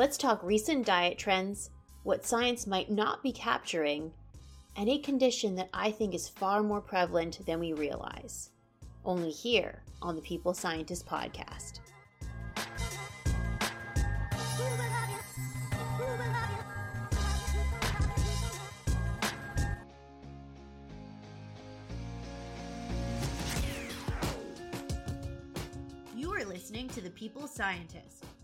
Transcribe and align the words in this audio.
Let's 0.00 0.16
talk 0.16 0.42
recent 0.42 0.86
diet 0.86 1.18
trends, 1.18 1.68
what 2.04 2.24
science 2.24 2.66
might 2.66 2.90
not 2.90 3.22
be 3.22 3.32
capturing, 3.32 4.12
and 4.74 4.88
a 4.88 4.96
condition 4.96 5.56
that 5.56 5.68
I 5.74 5.90
think 5.90 6.14
is 6.14 6.26
far 6.26 6.62
more 6.62 6.80
prevalent 6.80 7.44
than 7.44 7.60
we 7.60 7.74
realize. 7.74 8.48
Only 9.04 9.28
here 9.28 9.82
on 10.00 10.16
the 10.16 10.22
People's 10.22 10.58
Scientist 10.58 11.04
podcast. 11.04 11.80
You 26.16 26.32
are 26.32 26.44
listening 26.46 26.88
to 26.88 27.02
The 27.02 27.10
People's 27.10 27.52
Scientist, 27.52 28.24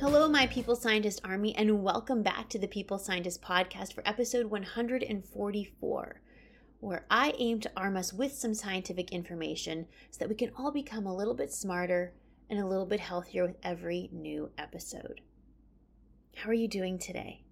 Hello, 0.00 0.28
my 0.28 0.46
People's 0.46 0.80
Scientist 0.80 1.20
Army, 1.24 1.56
and 1.56 1.82
welcome 1.82 2.22
back 2.22 2.48
to 2.50 2.58
the 2.60 2.68
People's 2.68 3.04
Scientist 3.04 3.42
Podcast 3.42 3.92
for 3.92 4.06
episode 4.06 4.46
144, 4.46 6.20
where 6.78 7.04
I 7.10 7.34
aim 7.36 7.58
to 7.58 7.72
arm 7.76 7.96
us 7.96 8.12
with 8.12 8.32
some 8.32 8.54
scientific 8.54 9.10
information 9.10 9.88
so 10.12 10.18
that 10.20 10.28
we 10.28 10.36
can 10.36 10.52
all 10.56 10.70
become 10.70 11.04
a 11.04 11.14
little 11.14 11.34
bit 11.34 11.52
smarter 11.52 12.14
and 12.48 12.60
a 12.60 12.66
little 12.66 12.86
bit 12.86 13.00
healthier 13.00 13.44
with 13.44 13.56
every 13.64 14.08
new 14.12 14.52
episode. 14.56 15.20
How 16.36 16.50
are 16.50 16.54
you 16.54 16.68
doing 16.68 17.00
today? 17.00 17.42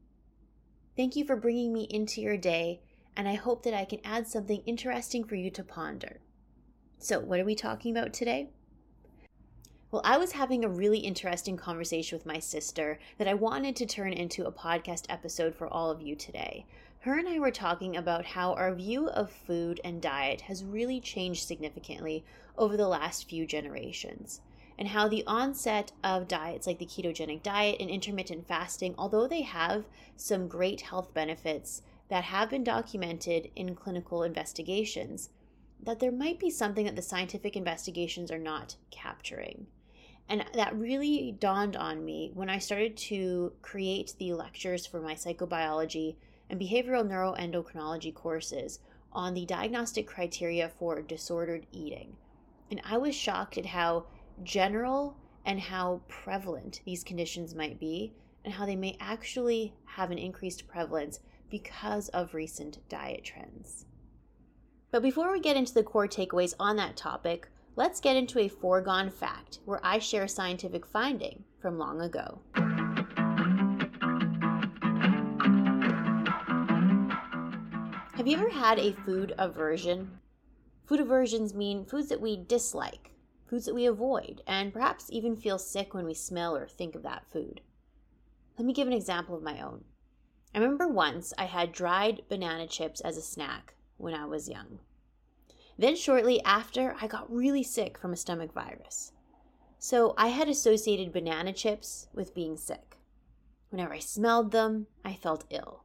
Thank 0.97 1.17
you 1.17 1.25
for 1.25 1.35
bringing 1.35 1.73
me 1.73 1.89
into 1.91 2.21
your 2.21 2.37
day, 2.37 2.81
and 3.17 3.27
I 3.27 3.35
hope 3.35 3.65
that 3.65 3.75
I 3.75 3.85
can 3.85 3.99
add 4.05 4.29
something 4.29 4.63
interesting 4.67 5.25
for 5.25 5.35
you 5.35 5.51
to 5.51 5.65
ponder. 5.65 6.21
So, 6.99 7.19
what 7.19 7.41
are 7.41 7.45
we 7.45 7.57
talking 7.57 7.91
about 7.91 8.13
today? 8.13 8.51
Well, 9.97 10.05
I 10.05 10.19
was 10.19 10.33
having 10.33 10.63
a 10.63 10.69
really 10.69 10.99
interesting 10.99 11.57
conversation 11.57 12.19
with 12.19 12.27
my 12.27 12.39
sister 12.39 12.99
that 13.17 13.27
I 13.27 13.33
wanted 13.33 13.75
to 13.77 13.87
turn 13.87 14.13
into 14.13 14.45
a 14.45 14.53
podcast 14.53 15.07
episode 15.09 15.55
for 15.55 15.69
all 15.69 15.91
of 15.91 16.03
you 16.03 16.15
today. 16.15 16.67
Her 16.99 17.19
and 17.19 17.27
I 17.27 17.39
were 17.39 17.51
talking 17.51 17.97
about 17.97 18.27
how 18.27 18.53
our 18.53 18.75
view 18.75 19.09
of 19.09 19.31
food 19.31 19.81
and 19.83 20.03
diet 20.03 20.43
has 20.43 20.67
really 20.67 21.01
changed 21.01 21.47
significantly 21.47 22.27
over 22.59 22.77
the 22.77 22.89
last 22.89 23.27
few 23.27 23.47
generations, 23.47 24.43
and 24.79 24.89
how 24.89 25.09
the 25.09 25.25
onset 25.27 25.93
of 26.05 26.29
diets 26.29 26.67
like 26.67 26.79
the 26.79 26.85
ketogenic 26.85 27.43
diet 27.43 27.77
and 27.81 27.89
intermittent 27.89 28.47
fasting, 28.47 28.95
although 28.99 29.27
they 29.27 29.41
have 29.41 29.87
some 30.15 30.47
great 30.47 30.83
health 30.83 31.15
benefits 31.15 31.81
that 32.11 32.25
have 32.25 32.51
been 32.51 32.65
documented 32.65 33.51
in 33.57 33.75
clinical 33.75 34.25
investigations, 34.25 35.31
that 35.83 36.01
there 36.01 36.13
might 36.13 36.39
be 36.39 36.51
something 36.51 36.85
that 36.85 36.97
the 36.97 37.01
scientific 37.01 37.57
investigations 37.57 38.31
are 38.31 38.39
not 38.39 38.77
capturing. 38.91 39.67
And 40.29 40.45
that 40.55 40.77
really 40.77 41.37
dawned 41.39 41.77
on 41.77 42.05
me 42.05 42.33
when 42.35 42.51
I 42.51 42.59
started 42.59 42.97
to 42.97 43.53
create 43.63 44.15
the 44.19 44.33
lectures 44.33 44.85
for 44.85 45.01
my 45.01 45.15
psychobiology 45.15 46.17
and 46.51 46.61
behavioral 46.61 47.07
neuroendocrinology 47.07 48.13
courses 48.13 48.81
on 49.13 49.35
the 49.35 49.47
diagnostic 49.47 50.07
criteria 50.07 50.69
for 50.69 51.01
disordered 51.01 51.67
eating. 51.73 52.17
And 52.71 52.81
I 52.85 52.99
was 52.99 53.15
shocked 53.15 53.57
at 53.57 53.67
how 53.67 54.07
general 54.43 55.17
and 55.45 55.61
how 55.61 56.03
prevalent 56.09 56.81
these 56.85 57.05
conditions 57.05 57.55
might 57.55 57.79
be, 57.79 58.13
and 58.45 58.53
how 58.53 58.67
they 58.67 58.77
may 58.77 58.97
actually 59.01 59.73
have 59.85 60.11
an 60.11 60.19
increased 60.19 60.67
prevalence 60.67 61.21
because 61.49 62.09
of 62.09 62.35
recent 62.35 62.79
diet 62.89 63.23
trends. 63.23 63.87
But 64.91 65.03
before 65.03 65.33
we 65.33 65.41
get 65.41 65.57
into 65.57 65.73
the 65.75 65.85
core 65.85 66.09
takeaways 66.09 66.55
on 66.59 66.77
that 66.77 66.97
topic, 66.97 67.49
let's 67.77 68.01
get 68.01 68.17
into 68.17 68.39
a 68.39 68.49
foregone 68.49 69.11
fact 69.11 69.61
where 69.67 69.81
I 69.85 69.99
share 69.99 70.25
a 70.25 70.29
scientific 70.29 70.87
finding 70.87 71.45
from 71.61 71.79
long 71.79 72.01
ago. 72.01 72.41
Have 78.15 78.27
you 78.27 78.39
ever 78.39 78.49
had 78.49 78.79
a 78.79 78.93
food 78.93 79.35
aversion? 79.37 80.19
Food 80.87 81.01
aversions 81.01 81.53
mean 81.53 81.85
foods 81.85 82.09
that 82.09 82.21
we 82.21 82.37
dislike, 82.37 83.11
foods 83.47 83.67
that 83.67 83.75
we 83.75 83.85
avoid, 83.85 84.41
and 84.47 84.73
perhaps 84.73 85.13
even 85.13 85.37
feel 85.37 85.59
sick 85.59 85.93
when 85.93 86.07
we 86.07 86.15
smell 86.15 86.57
or 86.57 86.67
think 86.67 86.95
of 86.95 87.03
that 87.03 87.27
food. 87.31 87.61
Let 88.59 88.65
me 88.65 88.73
give 88.73 88.87
an 88.87 88.95
example 88.95 89.37
of 89.37 89.43
my 89.43 89.61
own. 89.61 89.85
I 90.55 90.59
remember 90.59 90.89
once 90.89 91.35
I 91.37 91.45
had 91.45 91.73
dried 91.73 92.23
banana 92.31 92.67
chips 92.67 93.03
as 93.03 93.19
a 93.19 93.23
snack 93.23 93.75
when 93.99 94.15
I 94.15 94.25
was 94.25 94.49
young. 94.49 94.79
Then, 95.79 95.97
shortly 95.97 96.43
after, 96.43 96.97
I 97.01 97.07
got 97.07 97.31
really 97.33 97.63
sick 97.63 97.99
from 97.99 98.13
a 98.13 98.17
stomach 98.17 98.53
virus. 98.53 99.13
So, 99.79 100.15
I 100.17 100.29
had 100.29 100.49
associated 100.49 101.13
banana 101.13 101.53
chips 101.53 102.09
with 102.15 102.35
being 102.35 102.57
sick. 102.57 102.97
Whenever 103.71 103.93
I 103.93 103.99
smelled 103.99 104.53
them, 104.53 104.87
I 105.05 105.15
felt 105.15 105.45
ill. 105.51 105.85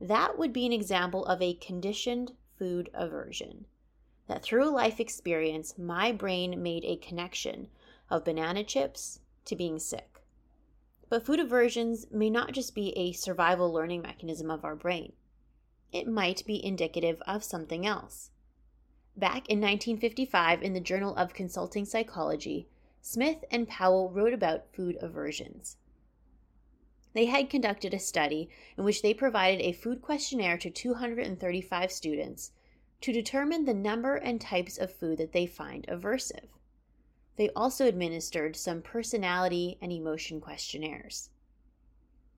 That 0.00 0.36
would 0.38 0.52
be 0.52 0.66
an 0.66 0.72
example 0.72 1.24
of 1.24 1.40
a 1.40 1.54
conditioned 1.54 2.32
food 2.58 2.90
aversion. 2.92 3.66
That 4.26 4.42
through 4.42 4.70
life 4.70 5.00
experience, 5.00 5.78
my 5.78 6.12
brain 6.12 6.62
made 6.62 6.84
a 6.84 6.96
connection 6.96 7.68
of 8.10 8.24
banana 8.24 8.64
chips 8.64 9.20
to 9.46 9.56
being 9.56 9.78
sick. 9.78 10.22
But 11.08 11.24
food 11.24 11.40
aversions 11.40 12.06
may 12.10 12.28
not 12.28 12.52
just 12.52 12.74
be 12.74 12.90
a 12.98 13.12
survival 13.12 13.72
learning 13.72 14.02
mechanism 14.02 14.50
of 14.50 14.64
our 14.64 14.76
brain, 14.76 15.12
it 15.92 16.08
might 16.08 16.44
be 16.44 16.62
indicative 16.62 17.22
of 17.26 17.44
something 17.44 17.86
else. 17.86 18.30
Back 19.18 19.48
in 19.48 19.62
1955, 19.62 20.62
in 20.62 20.74
the 20.74 20.80
Journal 20.80 21.16
of 21.16 21.32
Consulting 21.32 21.86
Psychology, 21.86 22.68
Smith 23.00 23.46
and 23.50 23.66
Powell 23.66 24.10
wrote 24.10 24.34
about 24.34 24.74
food 24.74 24.98
aversions. 25.00 25.78
They 27.14 27.24
had 27.24 27.48
conducted 27.48 27.94
a 27.94 27.98
study 27.98 28.50
in 28.76 28.84
which 28.84 29.00
they 29.00 29.14
provided 29.14 29.62
a 29.62 29.72
food 29.72 30.02
questionnaire 30.02 30.58
to 30.58 30.68
235 30.68 31.90
students 31.90 32.52
to 33.00 33.10
determine 33.10 33.64
the 33.64 33.72
number 33.72 34.16
and 34.16 34.38
types 34.38 34.76
of 34.76 34.92
food 34.92 35.16
that 35.16 35.32
they 35.32 35.46
find 35.46 35.86
aversive. 35.86 36.48
They 37.36 37.48
also 37.56 37.86
administered 37.86 38.54
some 38.54 38.82
personality 38.82 39.78
and 39.80 39.92
emotion 39.92 40.42
questionnaires. 40.42 41.30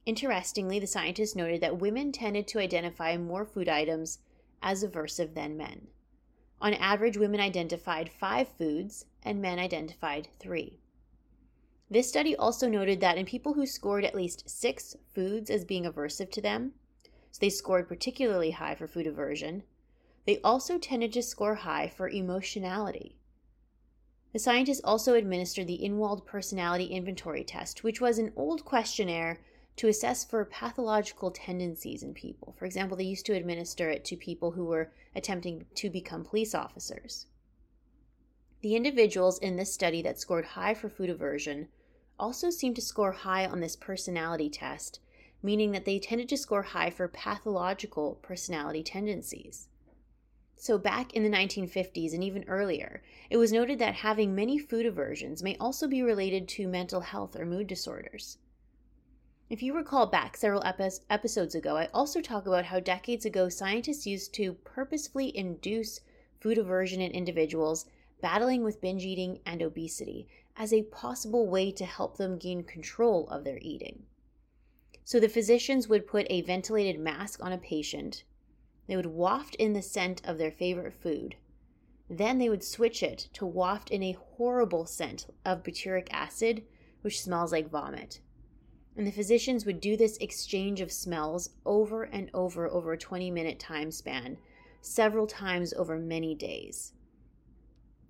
Interestingly, 0.06 0.78
the 0.78 0.86
scientists 0.86 1.34
noted 1.34 1.60
that 1.60 1.80
women 1.80 2.12
tended 2.12 2.46
to 2.48 2.60
identify 2.60 3.16
more 3.16 3.44
food 3.44 3.68
items 3.68 4.20
as 4.62 4.84
aversive 4.84 5.34
than 5.34 5.56
men. 5.56 5.88
On 6.60 6.74
average, 6.74 7.16
women 7.16 7.40
identified 7.40 8.10
five 8.10 8.48
foods 8.48 9.06
and 9.22 9.40
men 9.40 9.58
identified 9.58 10.28
three. 10.40 10.80
This 11.90 12.08
study 12.08 12.36
also 12.36 12.68
noted 12.68 13.00
that 13.00 13.16
in 13.16 13.24
people 13.24 13.54
who 13.54 13.64
scored 13.64 14.04
at 14.04 14.14
least 14.14 14.48
six 14.50 14.96
foods 15.14 15.50
as 15.50 15.64
being 15.64 15.84
aversive 15.84 16.30
to 16.32 16.42
them, 16.42 16.74
so 17.30 17.38
they 17.40 17.50
scored 17.50 17.88
particularly 17.88 18.50
high 18.50 18.74
for 18.74 18.86
food 18.86 19.06
aversion, 19.06 19.62
they 20.26 20.40
also 20.42 20.78
tended 20.78 21.12
to 21.14 21.22
score 21.22 21.54
high 21.54 21.88
for 21.88 22.08
emotionality. 22.08 23.16
The 24.32 24.38
scientists 24.38 24.82
also 24.84 25.14
administered 25.14 25.66
the 25.66 25.80
Inwald 25.82 26.26
Personality 26.26 26.86
Inventory 26.86 27.44
Test, 27.44 27.82
which 27.82 28.00
was 28.00 28.18
an 28.18 28.32
old 28.36 28.64
questionnaire 28.64 29.40
to 29.78 29.86
assess 29.86 30.24
for 30.24 30.44
pathological 30.44 31.30
tendencies 31.30 32.02
in 32.02 32.12
people. 32.12 32.52
For 32.58 32.64
example, 32.64 32.96
they 32.96 33.04
used 33.04 33.26
to 33.26 33.34
administer 33.34 33.88
it 33.88 34.04
to 34.06 34.16
people 34.16 34.50
who 34.50 34.64
were 34.64 34.92
attempting 35.14 35.66
to 35.76 35.88
become 35.88 36.24
police 36.24 36.52
officers. 36.52 37.26
The 38.60 38.74
individuals 38.74 39.38
in 39.38 39.54
this 39.54 39.72
study 39.72 40.02
that 40.02 40.18
scored 40.18 40.44
high 40.44 40.74
for 40.74 40.88
food 40.88 41.10
aversion 41.10 41.68
also 42.18 42.50
seemed 42.50 42.74
to 42.74 42.82
score 42.82 43.12
high 43.12 43.46
on 43.46 43.60
this 43.60 43.76
personality 43.76 44.50
test, 44.50 44.98
meaning 45.44 45.70
that 45.70 45.84
they 45.84 46.00
tended 46.00 46.28
to 46.30 46.36
score 46.36 46.62
high 46.62 46.90
for 46.90 47.06
pathological 47.06 48.18
personality 48.20 48.82
tendencies. 48.82 49.68
So, 50.56 50.76
back 50.76 51.14
in 51.14 51.22
the 51.22 51.30
1950s 51.30 52.12
and 52.12 52.24
even 52.24 52.42
earlier, 52.48 53.00
it 53.30 53.36
was 53.36 53.52
noted 53.52 53.78
that 53.78 53.94
having 53.94 54.34
many 54.34 54.58
food 54.58 54.86
aversions 54.86 55.40
may 55.40 55.56
also 55.58 55.86
be 55.86 56.02
related 56.02 56.48
to 56.48 56.66
mental 56.66 57.02
health 57.02 57.36
or 57.36 57.46
mood 57.46 57.68
disorders. 57.68 58.38
If 59.50 59.62
you 59.62 59.74
recall 59.74 60.06
back 60.06 60.36
several 60.36 60.62
episodes 60.62 61.54
ago, 61.54 61.74
I 61.78 61.88
also 61.94 62.20
talk 62.20 62.46
about 62.46 62.66
how 62.66 62.80
decades 62.80 63.24
ago 63.24 63.48
scientists 63.48 64.06
used 64.06 64.34
to 64.34 64.52
purposefully 64.52 65.34
induce 65.34 66.00
food 66.38 66.58
aversion 66.58 67.00
in 67.00 67.12
individuals 67.12 67.86
battling 68.20 68.62
with 68.62 68.82
binge 68.82 69.06
eating 69.06 69.40
and 69.46 69.62
obesity 69.62 70.28
as 70.54 70.70
a 70.70 70.82
possible 70.82 71.46
way 71.46 71.72
to 71.72 71.86
help 71.86 72.18
them 72.18 72.36
gain 72.36 72.62
control 72.62 73.26
of 73.28 73.44
their 73.44 73.58
eating. 73.62 74.02
So 75.04 75.18
the 75.18 75.30
physicians 75.30 75.88
would 75.88 76.06
put 76.06 76.26
a 76.28 76.42
ventilated 76.42 77.00
mask 77.00 77.42
on 77.42 77.52
a 77.52 77.58
patient. 77.58 78.24
They 78.86 78.96
would 78.96 79.06
waft 79.06 79.54
in 79.54 79.72
the 79.72 79.80
scent 79.80 80.20
of 80.26 80.36
their 80.36 80.52
favorite 80.52 80.92
food. 80.92 81.36
Then 82.10 82.36
they 82.36 82.50
would 82.50 82.64
switch 82.64 83.02
it 83.02 83.30
to 83.32 83.46
waft 83.46 83.88
in 83.88 84.02
a 84.02 84.12
horrible 84.12 84.84
scent 84.84 85.26
of 85.46 85.62
butyric 85.62 86.08
acid, 86.10 86.64
which 87.00 87.22
smells 87.22 87.52
like 87.52 87.70
vomit. 87.70 88.20
And 88.98 89.06
the 89.06 89.12
physicians 89.12 89.64
would 89.64 89.80
do 89.80 89.96
this 89.96 90.16
exchange 90.16 90.80
of 90.80 90.90
smells 90.90 91.50
over 91.64 92.02
and 92.02 92.32
over 92.34 92.68
over 92.68 92.92
a 92.92 92.98
20 92.98 93.30
minute 93.30 93.60
time 93.60 93.92
span, 93.92 94.38
several 94.80 95.28
times 95.28 95.72
over 95.74 95.96
many 95.96 96.34
days. 96.34 96.94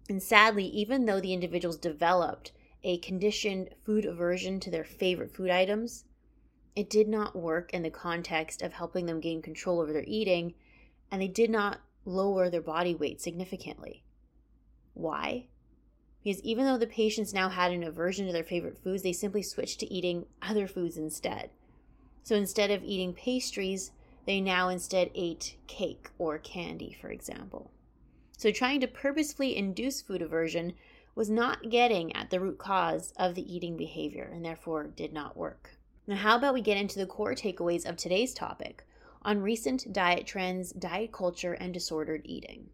And 0.09 0.23
sadly, 0.23 0.65
even 0.65 1.05
though 1.05 1.21
the 1.21 1.35
individuals 1.35 1.77
developed 1.77 2.53
a 2.83 2.97
conditioned 2.99 3.75
food 3.85 4.07
aversion 4.07 4.61
to 4.61 4.71
their 4.71 4.83
favorite 4.83 5.31
food 5.31 5.51
items, 5.51 6.07
it 6.75 6.89
did 6.89 7.07
not 7.07 7.37
work 7.37 7.75
in 7.75 7.83
the 7.83 7.91
context 7.91 8.63
of 8.63 8.73
helping 8.73 9.05
them 9.05 9.21
gain 9.21 9.43
control 9.43 9.81
over 9.81 9.93
their 9.93 10.05
eating, 10.07 10.55
and 11.11 11.21
they 11.21 11.29
did 11.29 11.51
not 11.51 11.83
lower 12.07 12.49
their 12.49 12.63
body 12.63 12.95
weight 12.95 13.21
significantly. 13.21 14.05
Why? 14.95 15.49
Because 16.23 16.43
even 16.43 16.65
though 16.65 16.79
the 16.79 16.87
patients 16.87 17.33
now 17.33 17.49
had 17.49 17.73
an 17.73 17.83
aversion 17.83 18.27
to 18.27 18.33
their 18.33 18.45
favorite 18.45 18.79
foods, 18.79 19.03
they 19.03 19.13
simply 19.13 19.43
switched 19.43 19.81
to 19.81 19.93
eating 19.93 20.27
other 20.43 20.67
foods 20.67 20.97
instead. 20.97 21.51
So 22.23 22.35
instead 22.35 22.71
of 22.71 22.83
eating 22.83 23.15
pastries, 23.15 23.93
they 24.27 24.41
now 24.41 24.69
instead 24.69 25.11
ate 25.15 25.57
cake 25.67 26.11
or 26.19 26.39
candy, 26.39 26.97
for 27.01 27.11
example. 27.11 27.71
So 28.37 28.51
trying 28.51 28.81
to 28.81 28.87
purposefully 28.87 29.57
induce 29.57 30.03
food 30.03 30.21
aversion 30.21 30.75
was 31.15 31.31
not 31.31 31.71
getting 31.71 32.15
at 32.15 32.31
the 32.31 32.39
root 32.39 32.59
cause 32.59 33.13
of 33.17 33.35
the 33.35 33.55
eating 33.55 33.77
behavior 33.77 34.31
and 34.33 34.45
therefore 34.45 34.85
did 34.85 35.13
not 35.13 35.37
work. 35.37 35.71
Now, 36.07 36.17
how 36.17 36.37
about 36.37 36.55
we 36.55 36.61
get 36.61 36.77
into 36.77 36.99
the 36.99 37.07
core 37.07 37.35
takeaways 37.35 37.89
of 37.89 37.97
today's 37.97 38.33
topic 38.33 38.85
on 39.23 39.43
recent 39.43 39.93
diet 39.93 40.27
trends, 40.27 40.73
diet 40.73 41.11
culture, 41.11 41.55
and 41.55 41.75
disordered 41.75 42.23
eating? 42.25 42.69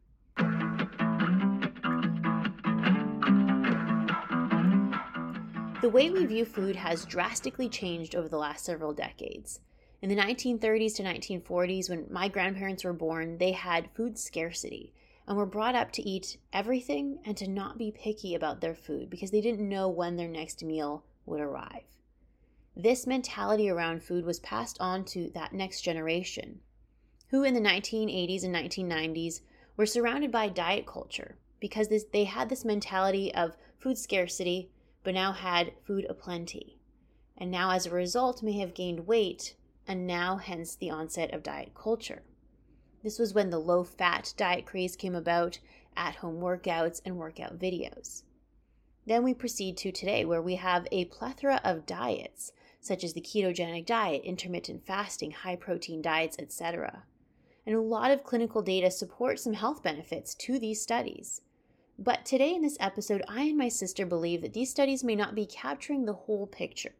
The 5.85 5.91
way 5.91 6.09
we 6.09 6.25
view 6.25 6.47
food 6.47 6.77
has 6.77 7.05
drastically 7.05 7.69
changed 7.69 8.15
over 8.15 8.27
the 8.27 8.39
last 8.39 8.65
several 8.65 8.95
decades. 8.95 9.61
In 10.01 10.09
the 10.09 10.17
1930s 10.17 10.95
to 10.95 11.03
1940s, 11.03 11.91
when 11.91 12.07
my 12.11 12.27
grandparents 12.27 12.85
were 12.85 12.95
born, 12.95 13.37
they 13.37 13.53
had 13.53 13.91
food 13.95 14.19
scarcity 14.19 14.95
and 15.29 15.37
were 15.37 15.45
brought 15.45 15.75
up 15.75 15.93
to 15.93 16.03
eat 16.03 16.39
everything 16.55 17.19
and 17.27 17.37
to 17.37 17.47
not 17.47 17.77
be 17.77 17.91
picky 17.91 18.35
about 18.35 18.63
their 18.63 18.75
food 18.75 19.11
because 19.11 19.31
they 19.31 19.43
didn't 19.43 19.69
know 19.69 19.87
when 19.87 20.17
their 20.17 20.27
next 20.27 20.65
meal 20.65 21.05
would 21.27 21.43
arrive. 21.43 21.85
This 22.75 23.07
mentality 23.07 23.69
around 23.69 24.03
food 24.03 24.25
was 24.25 24.41
passed 24.41 24.79
on 24.81 25.05
to 25.09 25.31
that 25.35 25.53
next 25.53 25.83
generation, 25.83 26.61
who 27.29 27.43
in 27.43 27.53
the 27.53 27.61
1980s 27.61 28.43
and 28.43 28.55
1990s 28.55 29.43
were 29.77 29.85
surrounded 29.85 30.33
by 30.33 30.49
diet 30.49 30.87
culture 30.87 31.37
because 31.61 31.89
this, 31.89 32.07
they 32.11 32.25
had 32.25 32.49
this 32.49 32.65
mentality 32.65 33.35
of 33.35 33.59
food 33.79 33.99
scarcity, 33.99 34.71
but 35.05 35.15
now 35.15 35.33
had 35.33 35.73
food 35.85 36.06
aplenty. 36.09 36.81
And 37.37 37.51
now, 37.51 37.71
as 37.71 37.87
a 37.87 37.91
result, 37.91 38.43
may 38.43 38.59
have 38.59 38.75
gained 38.75 39.06
weight, 39.06 39.55
and 39.87 40.06
now, 40.06 40.39
hence, 40.39 40.75
the 40.75 40.91
onset 40.91 41.33
of 41.33 41.43
diet 41.43 41.73
culture. 41.75 42.23
This 43.03 43.19
was 43.19 43.35
when 43.35 43.51
the 43.51 43.59
low 43.59 43.85
fat 43.85 44.33
diet 44.37 44.65
craze 44.65 44.97
came 44.97 45.15
about, 45.15 45.59
at 45.97 46.17
home 46.17 46.41
workouts, 46.41 47.03
and 47.05 47.19
workout 47.19 47.59
videos. 47.59 48.23
Then 49.06 49.23
we 49.23 49.35
proceed 49.35 49.77
to 49.79 49.93
today, 49.93 50.25
where 50.25 50.41
we 50.41 50.55
have 50.55 50.89
a 50.91 51.05
plethora 51.05 51.61
of 51.62 51.85
diets, 51.85 52.53
such 52.81 53.05
as 53.05 53.12
the 53.12 53.21
ketogenic 53.21 53.85
diet, 53.85 54.23
intermittent 54.25 54.87
fasting, 54.87 55.33
high 55.33 55.56
protein 55.56 56.01
diets, 56.01 56.37
etc. 56.39 57.05
And 57.67 57.75
a 57.75 57.81
lot 57.81 58.11
of 58.11 58.25
clinical 58.25 58.62
data 58.62 58.91
support 58.91 59.39
some 59.39 59.55
health 59.55 59.83
benefits 59.83 60.35
to 60.37 60.59
these 60.59 60.81
studies. 60.81 61.43
But 61.99 62.25
today 62.25 62.55
in 62.55 62.62
this 62.62 62.76
episode, 62.81 63.23
I 63.29 63.44
and 63.44 63.56
my 63.56 63.69
sister 63.69 64.05
believe 64.05 64.43
that 64.43 64.52
these 64.52 64.70
studies 64.70 65.05
may 65.05 65.14
not 65.14 65.35
be 65.35 65.46
capturing 65.46 66.05
the 66.05 66.12
whole 66.12 66.46
picture, 66.46 66.94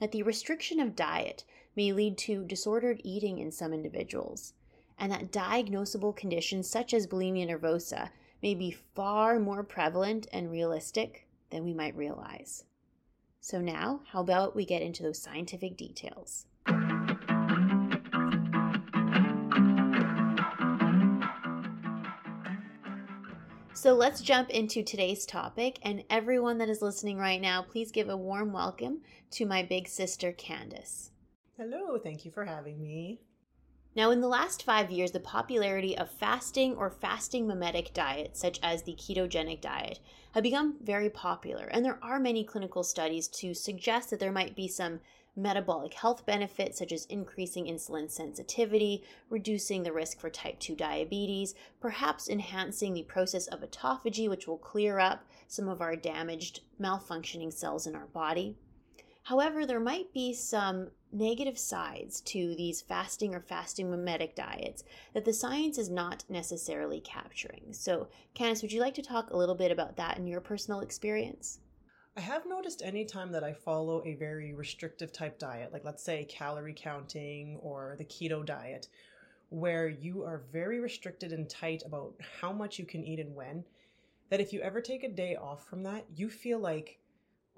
that 0.00 0.10
the 0.10 0.24
restriction 0.24 0.80
of 0.80 0.96
diet 0.96 1.44
may 1.76 1.92
lead 1.92 2.18
to 2.18 2.44
disordered 2.44 3.00
eating 3.04 3.38
in 3.38 3.52
some 3.52 3.72
individuals, 3.72 4.54
and 4.98 5.12
that 5.12 5.30
diagnosable 5.30 6.16
conditions 6.16 6.68
such 6.68 6.92
as 6.92 7.06
bulimia 7.06 7.48
nervosa 7.48 8.10
may 8.42 8.54
be 8.54 8.70
far 8.70 9.38
more 9.38 9.62
prevalent 9.62 10.26
and 10.32 10.50
realistic 10.50 11.28
than 11.50 11.64
we 11.64 11.72
might 11.72 11.96
realize. 11.96 12.64
So, 13.40 13.60
now, 13.60 14.00
how 14.10 14.20
about 14.20 14.56
we 14.56 14.64
get 14.64 14.82
into 14.82 15.04
those 15.04 15.22
scientific 15.22 15.76
details? 15.76 16.46
So 23.76 23.92
let's 23.92 24.22
jump 24.22 24.48
into 24.48 24.82
today's 24.82 25.26
topic. 25.26 25.78
And 25.82 26.02
everyone 26.08 26.56
that 26.58 26.70
is 26.70 26.80
listening 26.80 27.18
right 27.18 27.38
now, 27.38 27.60
please 27.60 27.92
give 27.92 28.08
a 28.08 28.16
warm 28.16 28.50
welcome 28.50 29.02
to 29.32 29.44
my 29.44 29.62
big 29.62 29.86
sister, 29.86 30.32
Candace. 30.32 31.10
Hello, 31.58 31.98
thank 31.98 32.24
you 32.24 32.30
for 32.30 32.46
having 32.46 32.80
me. 32.80 33.20
Now, 33.94 34.12
in 34.12 34.22
the 34.22 34.28
last 34.28 34.62
five 34.62 34.90
years, 34.90 35.10
the 35.10 35.20
popularity 35.20 35.96
of 35.96 36.10
fasting 36.10 36.74
or 36.74 36.88
fasting 36.88 37.46
mimetic 37.46 37.92
diets, 37.92 38.40
such 38.40 38.58
as 38.62 38.82
the 38.82 38.94
ketogenic 38.94 39.60
diet, 39.60 40.00
have 40.32 40.42
become 40.42 40.78
very 40.82 41.10
popular, 41.10 41.66
and 41.66 41.84
there 41.84 41.98
are 42.02 42.18
many 42.18 42.44
clinical 42.44 42.82
studies 42.82 43.28
to 43.28 43.52
suggest 43.52 44.08
that 44.08 44.20
there 44.20 44.32
might 44.32 44.56
be 44.56 44.68
some 44.68 45.00
metabolic 45.36 45.94
health 45.94 46.24
benefits 46.24 46.78
such 46.78 46.92
as 46.92 47.04
increasing 47.06 47.66
insulin 47.66 48.10
sensitivity, 48.10 49.04
reducing 49.28 49.82
the 49.82 49.92
risk 49.92 50.18
for 50.18 50.30
type 50.30 50.58
2 50.58 50.74
diabetes, 50.74 51.54
perhaps 51.80 52.28
enhancing 52.28 52.94
the 52.94 53.02
process 53.02 53.46
of 53.48 53.60
autophagy, 53.60 54.28
which 54.28 54.48
will 54.48 54.58
clear 54.58 54.98
up 54.98 55.24
some 55.46 55.68
of 55.68 55.80
our 55.80 55.94
damaged, 55.94 56.60
malfunctioning 56.80 57.52
cells 57.52 57.86
in 57.86 57.94
our 57.94 58.06
body. 58.06 58.56
However, 59.24 59.66
there 59.66 59.80
might 59.80 60.12
be 60.12 60.32
some 60.32 60.90
negative 61.12 61.58
sides 61.58 62.20
to 62.20 62.54
these 62.54 62.82
fasting 62.82 63.34
or 63.34 63.40
fasting 63.40 63.90
mimetic 63.90 64.36
diets 64.36 64.84
that 65.14 65.24
the 65.24 65.32
science 65.32 65.78
is 65.78 65.90
not 65.90 66.24
necessarily 66.28 67.00
capturing. 67.00 67.72
So, 67.72 68.08
Candice, 68.36 68.62
would 68.62 68.72
you 68.72 68.80
like 68.80 68.94
to 68.94 69.02
talk 69.02 69.30
a 69.30 69.36
little 69.36 69.56
bit 69.56 69.72
about 69.72 69.96
that 69.96 70.16
in 70.16 70.28
your 70.28 70.40
personal 70.40 70.80
experience? 70.80 71.58
I 72.16 72.22
have 72.22 72.46
noticed 72.46 72.80
anytime 72.82 73.30
that 73.32 73.44
I 73.44 73.52
follow 73.52 74.02
a 74.06 74.14
very 74.14 74.54
restrictive 74.54 75.12
type 75.12 75.38
diet, 75.38 75.70
like 75.70 75.84
let's 75.84 76.02
say 76.02 76.24
calorie 76.24 76.74
counting 76.74 77.58
or 77.60 77.94
the 77.98 78.06
keto 78.06 78.44
diet, 78.44 78.88
where 79.50 79.86
you 79.86 80.22
are 80.22 80.44
very 80.50 80.80
restricted 80.80 81.32
and 81.32 81.48
tight 81.48 81.82
about 81.84 82.14
how 82.40 82.54
much 82.54 82.78
you 82.78 82.86
can 82.86 83.04
eat 83.04 83.20
and 83.20 83.34
when, 83.34 83.64
that 84.30 84.40
if 84.40 84.54
you 84.54 84.62
ever 84.62 84.80
take 84.80 85.04
a 85.04 85.10
day 85.10 85.36
off 85.36 85.68
from 85.68 85.82
that, 85.82 86.06
you 86.14 86.30
feel 86.30 86.58
like, 86.58 86.98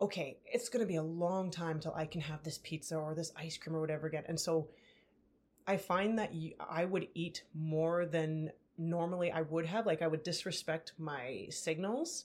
okay, 0.00 0.38
it's 0.44 0.68
going 0.68 0.84
to 0.84 0.88
be 0.88 0.96
a 0.96 1.02
long 1.02 1.52
time 1.52 1.78
till 1.78 1.94
I 1.94 2.06
can 2.06 2.20
have 2.22 2.42
this 2.42 2.58
pizza 2.58 2.96
or 2.96 3.14
this 3.14 3.32
ice 3.36 3.56
cream 3.56 3.76
or 3.76 3.80
whatever 3.80 4.08
again. 4.08 4.24
And 4.26 4.40
so 4.40 4.70
I 5.68 5.76
find 5.76 6.18
that 6.18 6.32
I 6.68 6.84
would 6.84 7.06
eat 7.14 7.44
more 7.54 8.06
than 8.06 8.50
normally 8.76 9.30
I 9.30 9.42
would 9.42 9.66
have. 9.66 9.86
Like 9.86 10.02
I 10.02 10.08
would 10.08 10.24
disrespect 10.24 10.94
my 10.98 11.46
signals 11.50 12.24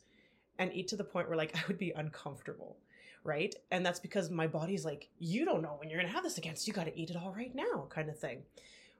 and 0.59 0.73
eat 0.73 0.87
to 0.89 0.95
the 0.95 1.03
point 1.03 1.27
where 1.27 1.37
like 1.37 1.55
I 1.57 1.63
would 1.67 1.77
be 1.77 1.91
uncomfortable, 1.91 2.77
right? 3.23 3.53
And 3.71 3.85
that's 3.85 3.99
because 3.99 4.29
my 4.29 4.47
body's 4.47 4.85
like, 4.85 5.09
you 5.19 5.45
don't 5.45 5.61
know 5.61 5.75
when 5.79 5.89
you're 5.89 5.99
gonna 5.99 6.13
have 6.13 6.23
this 6.23 6.37
again, 6.37 6.55
so 6.55 6.67
you 6.67 6.73
got 6.73 6.85
to 6.85 6.99
eat 6.99 7.09
it 7.09 7.17
all 7.17 7.33
right 7.35 7.53
now, 7.53 7.87
kind 7.89 8.09
of 8.09 8.17
thing. 8.17 8.43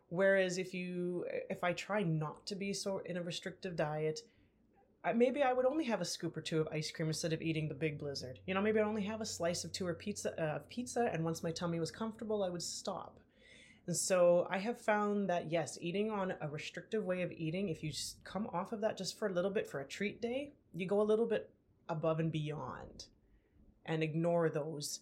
Whereas 0.10 0.58
if 0.58 0.74
you, 0.74 1.26
if 1.50 1.64
I 1.64 1.74
try 1.74 2.04
not 2.04 2.46
to 2.48 2.56
be 2.56 2.72
so 2.74 3.02
in 3.06 3.18
a 3.18 3.24
restrictive 3.24 3.76
diet, 3.76 4.22
maybe 5.16 5.42
I 5.42 5.52
would 5.52 5.66
only 5.66 5.84
have 5.86 6.02
a 6.02 6.06
scoop 6.06 6.38
or 6.38 6.42
two 6.42 6.62
of 6.62 6.68
ice 6.72 6.92
cream 6.92 7.08
instead 7.10 7.34
of 7.34 7.42
eating 7.42 7.68
the 7.68 7.74
big 7.74 7.98
blizzard. 7.98 8.40
You 8.46 8.54
know, 8.54 8.62
maybe 8.62 8.80
I'd 8.80 8.86
only 8.86 9.04
have 9.04 9.22
a 9.22 9.26
slice 9.26 9.64
of 9.64 9.72
two 9.72 9.86
or 9.86 9.94
pizza, 9.94 10.40
uh, 10.42 10.60
pizza, 10.70 11.10
and 11.12 11.26
once 11.26 11.44
my 11.44 11.52
tummy 11.52 11.80
was 11.80 11.92
comfortable, 11.92 12.44
I 12.44 12.50
would 12.50 12.62
stop. 12.62 13.20
And 13.86 13.96
so 13.96 14.48
I 14.50 14.60
have 14.60 14.80
found 14.80 15.30
that 15.30 15.52
yes, 15.52 15.78
eating 15.82 16.10
on 16.10 16.34
a 16.42 16.48
restrictive 16.48 17.04
way 17.04 17.22
of 17.22 17.32
eating, 17.32 17.70
if 17.70 17.84
you 17.84 17.92
come 18.24 18.48
off 18.54 18.72
of 18.72 18.82
that 18.82 18.98
just 18.98 19.20
for 19.20 19.28
a 19.28 19.32
little 19.34 19.52
bit 19.52 19.68
for 19.68 19.82
a 19.82 19.86
treat 19.86 20.22
day, 20.22 20.54
you 20.74 20.88
go 20.88 21.02
a 21.02 21.04
little 21.04 21.26
bit 21.26 21.50
above 21.90 22.20
and 22.20 22.32
beyond 22.32 23.06
and 23.86 24.02
ignore 24.02 24.50
those 24.50 25.02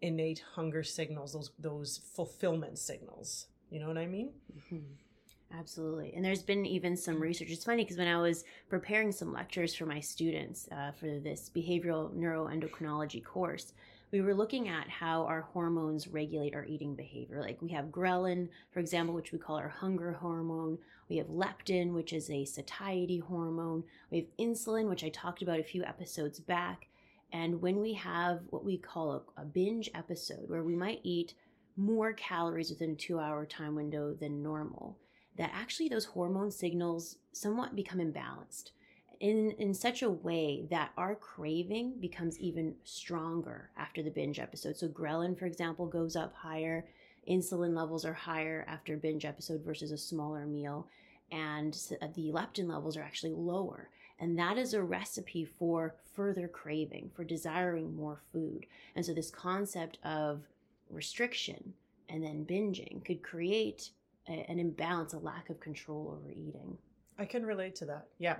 innate 0.00 0.42
hunger 0.54 0.82
signals, 0.82 1.32
those 1.32 1.50
those 1.58 2.00
fulfillment 2.14 2.78
signals. 2.78 3.46
You 3.70 3.80
know 3.80 3.88
what 3.88 3.98
I 3.98 4.06
mean? 4.06 4.32
Mm-hmm. 4.56 5.58
Absolutely. 5.58 6.14
And 6.14 6.24
there's 6.24 6.42
been 6.42 6.64
even 6.64 6.96
some 6.96 7.20
research. 7.20 7.50
It's 7.50 7.64
funny 7.64 7.84
because 7.84 7.98
when 7.98 8.08
I 8.08 8.18
was 8.18 8.44
preparing 8.70 9.12
some 9.12 9.32
lectures 9.32 9.74
for 9.74 9.84
my 9.84 10.00
students 10.00 10.66
uh, 10.72 10.92
for 10.92 11.18
this 11.18 11.50
behavioral 11.54 12.14
neuroendocrinology 12.14 13.22
course, 13.22 13.74
we 14.12 14.20
were 14.20 14.34
looking 14.34 14.68
at 14.68 14.90
how 14.90 15.24
our 15.24 15.40
hormones 15.40 16.06
regulate 16.06 16.54
our 16.54 16.66
eating 16.66 16.94
behavior. 16.94 17.40
Like 17.40 17.62
we 17.62 17.70
have 17.70 17.86
ghrelin, 17.86 18.48
for 18.70 18.78
example, 18.78 19.14
which 19.14 19.32
we 19.32 19.38
call 19.38 19.56
our 19.56 19.70
hunger 19.70 20.12
hormone. 20.12 20.76
We 21.08 21.16
have 21.16 21.28
leptin, 21.28 21.94
which 21.94 22.12
is 22.12 22.28
a 22.28 22.44
satiety 22.44 23.18
hormone. 23.18 23.84
We 24.10 24.18
have 24.18 24.26
insulin, 24.38 24.88
which 24.88 25.02
I 25.02 25.08
talked 25.08 25.40
about 25.40 25.60
a 25.60 25.64
few 25.64 25.82
episodes 25.82 26.38
back. 26.40 26.88
And 27.32 27.62
when 27.62 27.80
we 27.80 27.94
have 27.94 28.40
what 28.50 28.66
we 28.66 28.76
call 28.76 29.24
a, 29.36 29.40
a 29.40 29.44
binge 29.46 29.90
episode, 29.94 30.50
where 30.50 30.62
we 30.62 30.76
might 30.76 31.00
eat 31.02 31.32
more 31.78 32.12
calories 32.12 32.68
within 32.68 32.90
a 32.90 32.94
two 32.94 33.18
hour 33.18 33.46
time 33.46 33.74
window 33.74 34.12
than 34.12 34.42
normal, 34.42 34.98
that 35.38 35.50
actually 35.54 35.88
those 35.88 36.04
hormone 36.04 36.50
signals 36.50 37.16
somewhat 37.32 37.74
become 37.74 37.98
imbalanced 37.98 38.72
in, 39.22 39.52
in 39.52 39.72
such 39.72 40.02
a 40.02 40.10
way 40.10 40.66
that 40.68 40.90
our 40.96 41.14
craving 41.14 41.94
becomes 42.00 42.40
even 42.40 42.74
stronger 42.82 43.70
after 43.76 44.02
the 44.02 44.10
binge 44.10 44.40
episode. 44.40 44.76
So, 44.76 44.88
ghrelin, 44.88 45.38
for 45.38 45.46
example, 45.46 45.86
goes 45.86 46.16
up 46.16 46.34
higher, 46.34 46.84
insulin 47.30 47.74
levels 47.74 48.04
are 48.04 48.12
higher 48.12 48.66
after 48.66 48.94
a 48.94 48.98
binge 48.98 49.24
episode 49.24 49.62
versus 49.64 49.92
a 49.92 49.96
smaller 49.96 50.44
meal, 50.44 50.88
and 51.30 51.78
uh, 52.02 52.08
the 52.16 52.32
leptin 52.32 52.68
levels 52.68 52.96
are 52.96 53.02
actually 53.02 53.32
lower. 53.32 53.90
And 54.18 54.36
that 54.40 54.58
is 54.58 54.74
a 54.74 54.82
recipe 54.82 55.44
for 55.44 55.94
further 56.14 56.48
craving, 56.48 57.12
for 57.14 57.22
desiring 57.22 57.94
more 57.94 58.18
food. 58.32 58.66
And 58.96 59.06
so, 59.06 59.14
this 59.14 59.30
concept 59.30 59.98
of 60.02 60.42
restriction 60.90 61.74
and 62.08 62.24
then 62.24 62.44
binging 62.44 63.04
could 63.04 63.22
create 63.22 63.90
a, 64.28 64.44
an 64.50 64.58
imbalance, 64.58 65.12
a 65.12 65.18
lack 65.18 65.48
of 65.48 65.60
control 65.60 66.18
over 66.18 66.32
eating. 66.32 66.76
I 67.20 67.24
can 67.24 67.46
relate 67.46 67.76
to 67.76 67.84
that. 67.84 68.08
Yeah, 68.18 68.38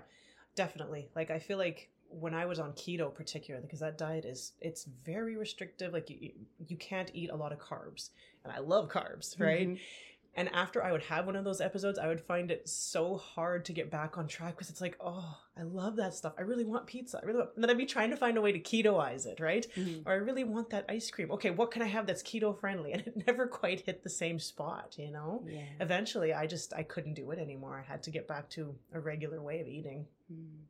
definitely. 0.55 1.09
Like, 1.15 1.31
I 1.31 1.39
feel 1.39 1.59
like 1.59 1.91
when 2.09 2.35
I 2.35 2.45
was 2.45 2.59
on 2.59 2.73
keto, 2.73 3.13
particularly, 3.13 3.67
because 3.67 3.81
that 3.81 3.99
diet 3.99 4.25
is 4.25 4.53
it's 4.61 4.87
very 5.05 5.37
restrictive. 5.37 5.93
Like 5.93 6.11
you, 6.11 6.31
you 6.67 6.77
can't 6.77 7.11
eat 7.15 7.31
a 7.31 7.37
lot 7.37 7.53
of 7.53 7.59
carbs, 7.59 8.11
and 8.45 8.53
I 8.53 8.59
love 8.59 8.89
carbs, 8.89 9.39
right? 9.41 9.69
Mm-hmm. 9.69 9.83
And 10.35 10.49
after 10.55 10.83
I 10.83 10.93
would 10.93 11.03
have 11.03 11.27
one 11.27 11.37
of 11.37 11.45
those 11.45 11.61
episodes, 11.61 11.99
I 11.99 12.07
would 12.07 12.21
find 12.21 12.51
it 12.51 12.67
so 12.67 13.19
hard 13.19 13.67
to 13.67 13.75
get 13.75 13.91
back 13.91 14.17
on 14.17 14.27
track 14.27 14.55
because 14.57 14.71
it's 14.71 14.81
like, 14.81 14.97
oh, 14.99 15.37
I 15.59 15.63
love 15.63 15.97
that 15.97 16.15
stuff. 16.15 16.33
I 16.39 16.43
really 16.43 16.65
want 16.65 16.87
pizza. 16.87 17.21
I 17.23 17.27
really 17.27 17.41
want, 17.41 17.51
and 17.55 17.63
then 17.63 17.71
I'd 17.71 17.77
be 17.77 17.85
trying 17.85 18.09
to 18.11 18.17
find 18.17 18.39
a 18.39 18.41
way 18.41 18.51
to 18.51 18.59
ketoize 18.59 19.27
it, 19.27 19.41
right? 19.41 19.67
Mm-hmm. 19.77 20.09
Or 20.09 20.13
I 20.13 20.17
really 20.17 20.45
want 20.45 20.71
that 20.71 20.87
ice 20.89 21.11
cream. 21.11 21.31
Okay, 21.33 21.51
what 21.51 21.71
can 21.71 21.83
I 21.83 21.87
have 21.87 22.07
that's 22.07 22.23
keto 22.23 22.59
friendly? 22.59 22.93
And 22.93 23.03
it 23.03 23.27
never 23.27 23.47
quite 23.47 23.81
hit 23.81 24.03
the 24.03 24.09
same 24.09 24.39
spot, 24.39 24.95
you 24.99 25.11
know? 25.11 25.45
Yeah. 25.47 25.61
Eventually, 25.81 26.33
I 26.33 26.47
just, 26.47 26.73
I 26.73 26.83
couldn't 26.83 27.15
do 27.15 27.31
it 27.33 27.39
anymore. 27.39 27.85
I 27.87 27.91
had 27.93 28.03
to 28.05 28.11
get 28.11 28.27
back 28.27 28.49
to 28.51 28.75
a 28.95 29.01
regular 29.01 29.43
way 29.43 29.61
of 29.61 29.67
eating. 29.67 30.07
Mm. 30.33 30.63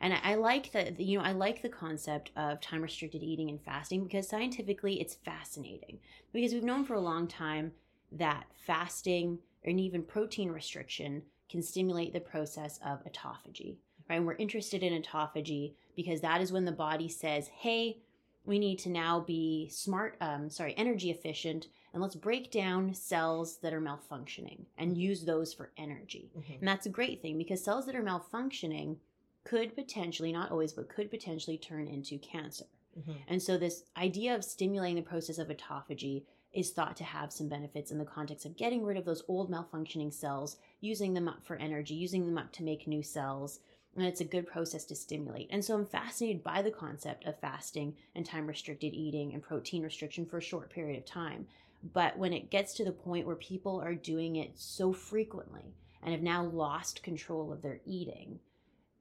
And 0.00 0.14
I, 0.14 0.20
I 0.22 0.34
like 0.36 0.72
that, 0.72 0.98
you 0.98 1.18
know, 1.18 1.24
I 1.24 1.32
like 1.32 1.62
the 1.62 1.68
concept 1.68 2.30
of 2.36 2.60
time 2.60 2.82
restricted 2.82 3.22
eating 3.22 3.50
and 3.50 3.60
fasting 3.62 4.04
because 4.04 4.28
scientifically 4.28 5.00
it's 5.00 5.14
fascinating. 5.14 5.98
Because 6.32 6.52
we've 6.52 6.64
known 6.64 6.84
for 6.84 6.94
a 6.94 7.00
long 7.00 7.28
time 7.28 7.72
that 8.12 8.46
fasting 8.66 9.38
and 9.64 9.78
even 9.78 10.02
protein 10.02 10.50
restriction 10.50 11.22
can 11.50 11.62
stimulate 11.62 12.12
the 12.12 12.20
process 12.20 12.78
of 12.84 13.04
autophagy. 13.04 13.76
Right? 14.08 14.16
And 14.16 14.26
we're 14.26 14.34
interested 14.34 14.82
in 14.82 15.00
autophagy 15.00 15.74
because 15.94 16.20
that 16.22 16.40
is 16.40 16.52
when 16.52 16.64
the 16.64 16.72
body 16.72 17.08
says, 17.08 17.48
"Hey, 17.48 17.98
we 18.44 18.58
need 18.58 18.78
to 18.80 18.88
now 18.88 19.20
be 19.20 19.68
smart, 19.68 20.16
um, 20.20 20.48
sorry, 20.48 20.74
energy 20.76 21.10
efficient, 21.10 21.68
and 21.92 22.00
let's 22.00 22.14
break 22.14 22.50
down 22.50 22.94
cells 22.94 23.58
that 23.58 23.74
are 23.74 23.80
malfunctioning 23.80 24.64
and 24.78 24.96
use 24.96 25.24
those 25.24 25.52
for 25.52 25.72
energy." 25.76 26.30
Mm-hmm. 26.36 26.52
And 26.54 26.68
that's 26.68 26.86
a 26.86 26.90
great 26.90 27.20
thing 27.20 27.36
because 27.36 27.62
cells 27.62 27.86
that 27.86 27.94
are 27.94 28.02
malfunctioning 28.02 28.96
could 29.44 29.74
potentially, 29.74 30.32
not 30.32 30.50
always, 30.50 30.72
but 30.72 30.88
could 30.88 31.10
potentially 31.10 31.58
turn 31.58 31.88
into 31.88 32.18
cancer. 32.18 32.66
Mm-hmm. 32.98 33.12
And 33.28 33.42
so, 33.42 33.56
this 33.56 33.84
idea 33.96 34.34
of 34.34 34.44
stimulating 34.44 34.96
the 34.96 35.02
process 35.02 35.38
of 35.38 35.48
autophagy 35.48 36.24
is 36.52 36.70
thought 36.70 36.96
to 36.96 37.04
have 37.04 37.32
some 37.32 37.48
benefits 37.48 37.90
in 37.90 37.98
the 37.98 38.04
context 38.04 38.44
of 38.44 38.56
getting 38.56 38.84
rid 38.84 38.96
of 38.96 39.04
those 39.04 39.22
old 39.28 39.50
malfunctioning 39.50 40.12
cells, 40.12 40.56
using 40.80 41.14
them 41.14 41.28
up 41.28 41.44
for 41.44 41.56
energy, 41.56 41.94
using 41.94 42.26
them 42.26 42.38
up 42.38 42.52
to 42.52 42.64
make 42.64 42.86
new 42.86 43.02
cells. 43.02 43.60
And 43.96 44.06
it's 44.06 44.20
a 44.20 44.24
good 44.24 44.46
process 44.46 44.84
to 44.86 44.94
stimulate. 44.94 45.48
And 45.50 45.64
so 45.64 45.74
I'm 45.74 45.86
fascinated 45.86 46.44
by 46.44 46.62
the 46.62 46.70
concept 46.70 47.24
of 47.24 47.40
fasting 47.40 47.96
and 48.14 48.24
time 48.24 48.46
restricted 48.46 48.94
eating 48.94 49.32
and 49.32 49.42
protein 49.42 49.82
restriction 49.82 50.26
for 50.26 50.38
a 50.38 50.42
short 50.42 50.70
period 50.70 50.96
of 50.98 51.04
time. 51.04 51.46
But 51.92 52.18
when 52.18 52.32
it 52.32 52.50
gets 52.50 52.74
to 52.74 52.84
the 52.84 52.92
point 52.92 53.26
where 53.26 53.36
people 53.36 53.80
are 53.80 53.94
doing 53.94 54.36
it 54.36 54.52
so 54.54 54.92
frequently 54.92 55.74
and 56.02 56.12
have 56.12 56.22
now 56.22 56.44
lost 56.44 57.02
control 57.02 57.52
of 57.52 57.62
their 57.62 57.80
eating, 57.84 58.38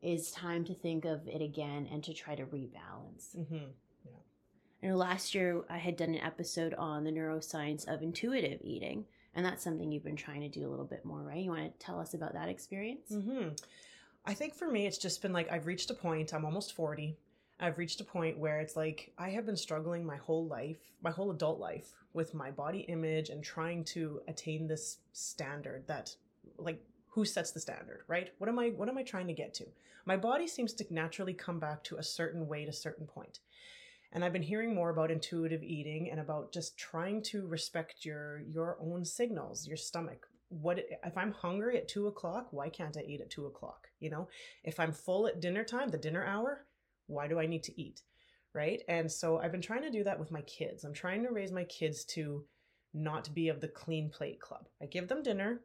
is 0.02 0.32
time 0.32 0.64
to 0.66 0.74
think 0.74 1.06
of 1.06 1.28
it 1.28 1.42
again 1.42 1.88
and 1.92 2.04
to 2.04 2.14
try 2.14 2.36
to 2.36 2.46
rebalance. 2.46 3.36
Mm-hmm. 3.38 3.66
I 4.82 4.88
know 4.88 4.96
last 4.96 5.36
year 5.36 5.62
I 5.70 5.78
had 5.78 5.98
done 5.98 6.16
an 6.16 6.22
episode 6.22 6.74
on 6.76 7.04
the 7.04 7.12
neuroscience 7.12 7.86
of 7.88 8.02
intuitive 8.02 8.62
eating, 8.64 9.06
and 9.36 9.46
that's 9.46 9.62
something 9.64 9.92
you've 9.92 10.06
been 10.06 10.16
trying 10.16 10.42
to 10.42 10.48
do 10.48 10.66
a 10.66 10.70
little 10.70 10.86
bit 10.86 11.04
more, 11.04 11.22
right? 11.22 11.44
You 11.44 11.52
want 11.52 11.80
to 11.80 11.86
tell 11.86 12.00
us 12.00 12.14
about 12.14 12.34
that 12.34 12.48
experience? 12.48 13.12
Mm-hmm. 13.12 13.50
I 14.26 14.34
think 14.34 14.56
for 14.56 14.70
me, 14.70 14.86
it's 14.86 14.98
just 14.98 15.22
been 15.22 15.34
like 15.34 15.52
I've 15.52 15.66
reached 15.66 15.90
a 15.90 15.94
point, 15.94 16.34
I'm 16.34 16.46
almost 16.46 16.74
40. 16.74 17.18
I've 17.60 17.78
reached 17.78 18.00
a 18.00 18.06
point 18.06 18.38
where 18.38 18.62
it's 18.62 18.78
like 18.78 19.12
I 19.18 19.32
have 19.32 19.46
been 19.46 19.58
struggling 19.58 20.06
my 20.06 20.16
whole 20.16 20.48
life, 20.48 20.78
my 21.02 21.12
whole 21.12 21.32
adult 21.32 21.60
life, 21.60 21.92
with 22.14 22.34
my 22.34 22.50
body 22.50 22.80
image 22.82 23.30
and 23.30 23.44
trying 23.44 23.84
to 23.86 24.22
attain 24.30 24.66
this 24.66 25.00
standard 25.12 25.86
that, 25.88 26.16
like, 26.58 26.82
who 27.10 27.26
sets 27.26 27.52
the 27.52 27.60
standard, 27.60 28.04
right? 28.08 28.30
What 28.38 28.50
am 28.50 28.60
I 28.60 28.70
what 28.70 28.90
am 28.90 28.98
I 28.98 29.04
trying 29.04 29.28
to 29.28 29.34
get 29.34 29.54
to? 29.56 29.66
My 30.06 30.18
body 30.18 30.48
seems 30.48 30.74
to 30.74 30.86
naturally 30.90 31.34
come 31.34 31.60
back 31.60 31.84
to 31.86 31.98
a 31.98 32.04
certain 32.04 32.48
weight, 32.48 32.70
a 32.70 32.74
certain 32.74 33.06
point. 33.06 33.40
And 34.12 34.24
I've 34.24 34.34
been 34.34 34.42
hearing 34.42 34.74
more 34.74 34.90
about 34.90 35.12
intuitive 35.12 35.62
eating 35.62 36.10
and 36.10 36.20
about 36.20 36.52
just 36.52 36.78
trying 36.78 37.22
to 37.24 37.46
respect 37.48 38.06
your 38.06 38.42
your 38.48 38.78
own 38.82 39.06
signals, 39.06 39.68
your 39.68 39.78
stomach. 39.78 40.28
What 40.50 40.80
if 40.80 41.18
I'm 41.18 41.32
hungry 41.32 41.78
at 41.78 41.88
two 41.88 42.08
o'clock? 42.08 42.48
Why 42.52 42.70
can't 42.70 42.98
I 42.98 43.02
eat 43.02 43.22
at 43.22 43.30
two 43.30 43.46
o'clock? 43.46 43.88
You 44.00 44.10
know, 44.10 44.28
if 44.64 44.80
I'm 44.80 44.92
full 44.92 45.28
at 45.28 45.42
dinner 45.42 45.64
time, 45.64 45.90
the 45.90 45.98
dinner 45.98 46.26
hour, 46.26 46.66
why 47.08 47.28
do 47.28 47.40
I 47.40 47.46
need 47.46 47.64
to 47.64 47.82
eat? 47.82 48.02
Right. 48.54 48.82
And 48.88 49.12
so 49.12 49.38
I've 49.38 49.52
been 49.52 49.62
trying 49.62 49.84
to 49.84 49.92
do 49.92 50.04
that 50.06 50.20
with 50.20 50.32
my 50.32 50.42
kids. 50.42 50.84
I'm 50.84 50.94
trying 50.94 51.24
to 51.24 51.32
raise 51.32 51.52
my 51.52 51.66
kids 51.66 52.04
to 52.06 52.46
not 52.96 53.32
be 53.36 53.50
of 53.50 53.62
the 53.62 53.68
clean 53.68 54.10
plate 54.10 54.40
club. 54.40 54.68
I 54.82 54.88
give 54.88 55.08
them 55.08 55.22
dinner. 55.22 55.62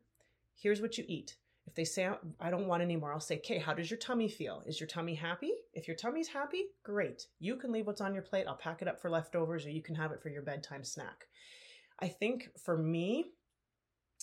Here's 0.54 0.80
what 0.80 0.98
you 0.98 1.04
eat. 1.08 1.36
If 1.66 1.74
they 1.74 1.84
say, 1.84 2.08
I 2.40 2.50
don't 2.50 2.66
want 2.66 2.82
any 2.82 2.96
more, 2.96 3.12
I'll 3.12 3.20
say, 3.20 3.38
okay, 3.38 3.58
how 3.58 3.72
does 3.72 3.90
your 3.90 3.98
tummy 3.98 4.28
feel? 4.28 4.62
Is 4.66 4.78
your 4.78 4.86
tummy 4.86 5.14
happy? 5.14 5.52
If 5.72 5.88
your 5.88 5.96
tummy's 5.96 6.28
happy, 6.28 6.64
great. 6.82 7.26
You 7.40 7.56
can 7.56 7.72
leave 7.72 7.86
what's 7.86 8.02
on 8.02 8.12
your 8.12 8.22
plate. 8.22 8.44
I'll 8.46 8.56
pack 8.56 8.82
it 8.82 8.88
up 8.88 9.00
for 9.00 9.08
leftovers 9.10 9.64
or 9.64 9.70
you 9.70 9.82
can 9.82 9.94
have 9.94 10.12
it 10.12 10.22
for 10.22 10.28
your 10.28 10.42
bedtime 10.42 10.84
snack. 10.84 11.26
I 12.00 12.08
think 12.08 12.48
for 12.64 12.76
me, 12.76 13.26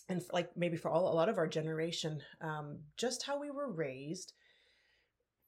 and 0.07 0.21
like 0.31 0.55
maybe 0.55 0.77
for 0.77 0.91
all, 0.91 1.11
a 1.11 1.15
lot 1.15 1.29
of 1.29 1.37
our 1.37 1.47
generation, 1.47 2.21
um, 2.41 2.79
just 2.97 3.23
how 3.23 3.39
we 3.39 3.49
were 3.49 3.71
raised, 3.71 4.33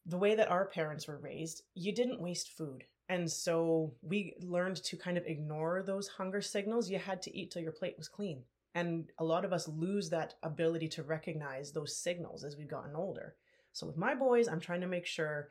the 0.06 0.18
way 0.18 0.36
that 0.36 0.50
our 0.50 0.66
parents 0.66 1.08
were 1.08 1.20
raised, 1.20 1.64
you 1.76 1.94
didn't 1.94 2.22
waste 2.22 2.50
food. 2.58 2.86
And 3.10 3.30
so 3.30 3.94
we 4.02 4.34
learned 4.42 4.78
to 4.84 4.98
kind 4.98 5.18
of 5.18 5.26
ignore 5.26 5.84
those 5.84 6.08
hunger 6.08 6.42
signals. 6.42 6.90
You 6.90 7.00
had 7.00 7.22
to 7.24 7.38
eat 7.38 7.52
till 7.52 7.62
your 7.62 7.72
plate 7.72 7.96
was 7.98 8.08
clean. 8.08 8.44
And 8.76 9.12
a 9.20 9.24
lot 9.24 9.46
of 9.46 9.54
us 9.54 9.68
lose 9.68 10.10
that 10.10 10.34
ability 10.42 10.88
to 10.90 11.04
recognize 11.04 11.72
those 11.72 11.96
signals 11.96 12.44
as 12.44 12.58
we've 12.58 12.70
gotten 12.70 12.96
older. 12.96 13.36
So 13.72 13.86
with 13.86 13.98
my 13.98 14.16
boys, 14.16 14.48
I'm 14.48 14.60
trying 14.60 14.82
to 14.82 14.88
make 14.88 15.06
sure 15.06 15.50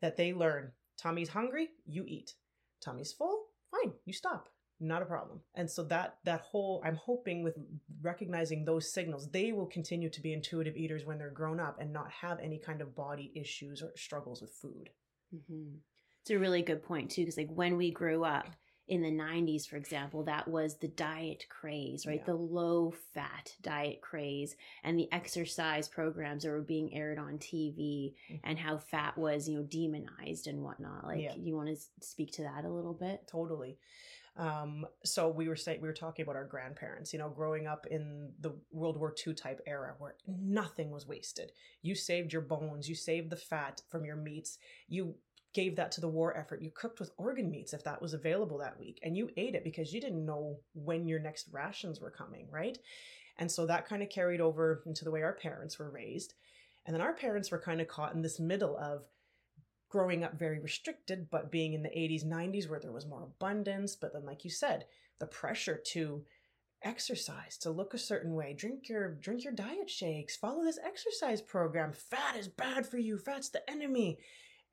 that 0.00 0.16
they 0.16 0.32
learn 0.32 0.72
Tommy's 0.96 1.28
hungry, 1.28 1.68
you 1.86 2.04
eat. 2.06 2.34
Tommy's 2.82 3.12
full, 3.12 3.46
fine, 3.70 3.92
you 4.04 4.12
stop. 4.12 4.48
Not 4.80 5.02
a 5.02 5.06
problem. 5.06 5.40
And 5.56 5.68
so 5.68 5.82
that 5.84 6.18
that 6.24 6.42
whole 6.42 6.80
I'm 6.84 6.94
hoping 6.94 7.42
with 7.42 7.56
recognizing 8.00 8.64
those 8.64 8.92
signals, 8.92 9.28
they 9.28 9.50
will 9.50 9.66
continue 9.66 10.08
to 10.08 10.20
be 10.20 10.32
intuitive 10.32 10.76
eaters 10.76 11.04
when 11.04 11.18
they're 11.18 11.30
grown 11.30 11.58
up 11.58 11.80
and 11.80 11.92
not 11.92 12.10
have 12.12 12.38
any 12.38 12.58
kind 12.58 12.80
of 12.80 12.94
body 12.94 13.32
issues 13.34 13.82
or 13.82 13.90
struggles 13.96 14.40
with 14.40 14.52
food. 14.52 14.90
Mm-hmm. 15.34 15.78
It's 16.20 16.30
a 16.30 16.38
really 16.38 16.62
good 16.62 16.84
point 16.84 17.10
too, 17.10 17.22
because 17.22 17.36
like 17.38 17.50
when 17.50 17.76
we 17.76 17.90
grew 17.90 18.24
up, 18.24 18.46
in 18.88 19.02
the 19.02 19.10
90s, 19.10 19.68
for 19.68 19.76
example, 19.76 20.24
that 20.24 20.48
was 20.48 20.76
the 20.76 20.88
diet 20.88 21.44
craze, 21.48 22.06
right? 22.06 22.20
Yeah. 22.20 22.32
The 22.32 22.36
low 22.36 22.94
fat 23.14 23.54
diet 23.62 24.00
craze 24.00 24.56
and 24.82 24.98
the 24.98 25.12
exercise 25.12 25.88
programs 25.88 26.42
that 26.42 26.50
were 26.50 26.62
being 26.62 26.94
aired 26.94 27.18
on 27.18 27.38
TV 27.38 28.14
mm-hmm. 28.30 28.36
and 28.44 28.58
how 28.58 28.78
fat 28.78 29.16
was, 29.18 29.48
you 29.48 29.58
know, 29.58 29.64
demonized 29.64 30.46
and 30.46 30.62
whatnot. 30.62 31.06
Like, 31.06 31.22
yeah. 31.22 31.34
you 31.36 31.54
want 31.54 31.68
to 31.68 31.76
speak 32.00 32.32
to 32.32 32.42
that 32.42 32.64
a 32.64 32.70
little 32.70 32.94
bit? 32.94 33.28
Totally. 33.30 33.76
Um, 34.38 34.86
so 35.04 35.28
we 35.28 35.48
were 35.48 35.56
saying 35.56 35.80
we 35.82 35.88
were 35.88 35.94
talking 35.94 36.22
about 36.22 36.36
our 36.36 36.44
grandparents, 36.44 37.12
you 37.12 37.18
know, 37.18 37.28
growing 37.28 37.66
up 37.66 37.86
in 37.90 38.30
the 38.40 38.54
World 38.70 38.96
War 38.96 39.12
II 39.26 39.34
type 39.34 39.60
era 39.66 39.94
where 39.98 40.14
nothing 40.28 40.90
was 40.92 41.08
wasted. 41.08 41.50
You 41.82 41.96
saved 41.96 42.32
your 42.32 42.42
bones, 42.42 42.88
you 42.88 42.94
saved 42.94 43.30
the 43.30 43.36
fat 43.36 43.82
from 43.90 44.04
your 44.04 44.14
meats, 44.14 44.58
you 44.88 45.16
gave 45.58 45.74
that 45.74 45.90
to 45.90 46.00
the 46.00 46.08
war 46.08 46.36
effort. 46.36 46.62
You 46.62 46.70
cooked 46.70 47.00
with 47.00 47.10
organ 47.16 47.50
meats 47.50 47.72
if 47.72 47.82
that 47.82 48.00
was 48.00 48.14
available 48.14 48.58
that 48.58 48.78
week, 48.78 49.00
and 49.02 49.16
you 49.16 49.28
ate 49.36 49.56
it 49.56 49.64
because 49.64 49.92
you 49.92 50.00
didn't 50.00 50.24
know 50.24 50.60
when 50.72 51.08
your 51.08 51.18
next 51.18 51.48
rations 51.50 52.00
were 52.00 52.12
coming, 52.12 52.46
right? 52.48 52.78
And 53.38 53.50
so 53.50 53.66
that 53.66 53.88
kind 53.88 54.00
of 54.00 54.08
carried 54.08 54.40
over 54.40 54.84
into 54.86 55.04
the 55.04 55.10
way 55.10 55.22
our 55.22 55.32
parents 55.32 55.76
were 55.76 55.90
raised. 55.90 56.34
And 56.86 56.94
then 56.94 57.00
our 57.00 57.12
parents 57.12 57.50
were 57.50 57.60
kind 57.60 57.80
of 57.80 57.88
caught 57.88 58.14
in 58.14 58.22
this 58.22 58.38
middle 58.38 58.76
of 58.76 59.02
growing 59.88 60.22
up 60.22 60.38
very 60.38 60.60
restricted, 60.60 61.28
but 61.28 61.50
being 61.50 61.72
in 61.72 61.82
the 61.82 61.88
80s, 61.88 62.24
90s 62.24 62.68
where 62.70 62.78
there 62.78 62.92
was 62.92 63.06
more 63.06 63.24
abundance. 63.24 63.96
But 63.96 64.12
then, 64.12 64.24
like 64.24 64.44
you 64.44 64.50
said, 64.50 64.84
the 65.18 65.26
pressure 65.26 65.80
to 65.86 66.22
exercise 66.84 67.58
to 67.58 67.70
look 67.70 67.92
a 67.92 67.98
certain 67.98 68.36
way 68.36 68.54
drink 68.56 68.88
your 68.88 69.14
drink 69.14 69.42
your 69.42 69.52
diet 69.52 69.90
shakes 69.90 70.36
follow 70.36 70.62
this 70.62 70.78
exercise 70.86 71.42
program 71.42 71.92
fat 71.92 72.36
is 72.36 72.46
bad 72.46 72.86
for 72.86 72.98
you 72.98 73.18
fat's 73.18 73.48
the 73.48 73.68
enemy 73.68 74.16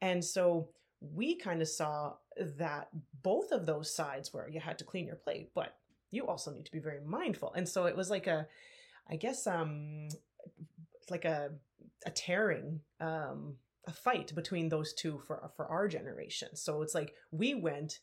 and 0.02 0.24
so 0.24 0.70
we 1.00 1.36
kind 1.36 1.62
of 1.62 1.68
saw 1.68 2.14
that 2.58 2.90
both 3.22 3.52
of 3.52 3.66
those 3.66 3.94
sides 3.94 4.34
where 4.34 4.50
you 4.50 4.60
had 4.60 4.78
to 4.80 4.84
clean 4.84 5.06
your 5.06 5.16
plate, 5.16 5.52
but 5.54 5.76
you 6.12 6.26
also 6.28 6.52
need 6.52 6.66
to 6.66 6.72
be 6.72 6.80
very 6.80 7.02
mindful. 7.06 7.54
And 7.54 7.68
so 7.68 7.86
it 7.86 7.96
was 7.96 8.10
like 8.10 8.28
a, 8.28 8.48
I 9.10 9.16
guess, 9.16 9.48
um, 9.48 10.08
like 11.10 11.26
a, 11.26 11.52
a 12.06 12.12
tearing, 12.12 12.82
um, 13.00 13.56
a 13.88 13.92
fight 13.92 14.34
between 14.34 14.70
those 14.70 14.94
two 14.94 15.22
for 15.28 15.52
for 15.56 15.68
our 15.68 15.88
generation. 15.88 16.56
So 16.56 16.82
it's 16.82 16.96
like 16.96 17.14
we 17.32 17.54
went, 17.54 18.00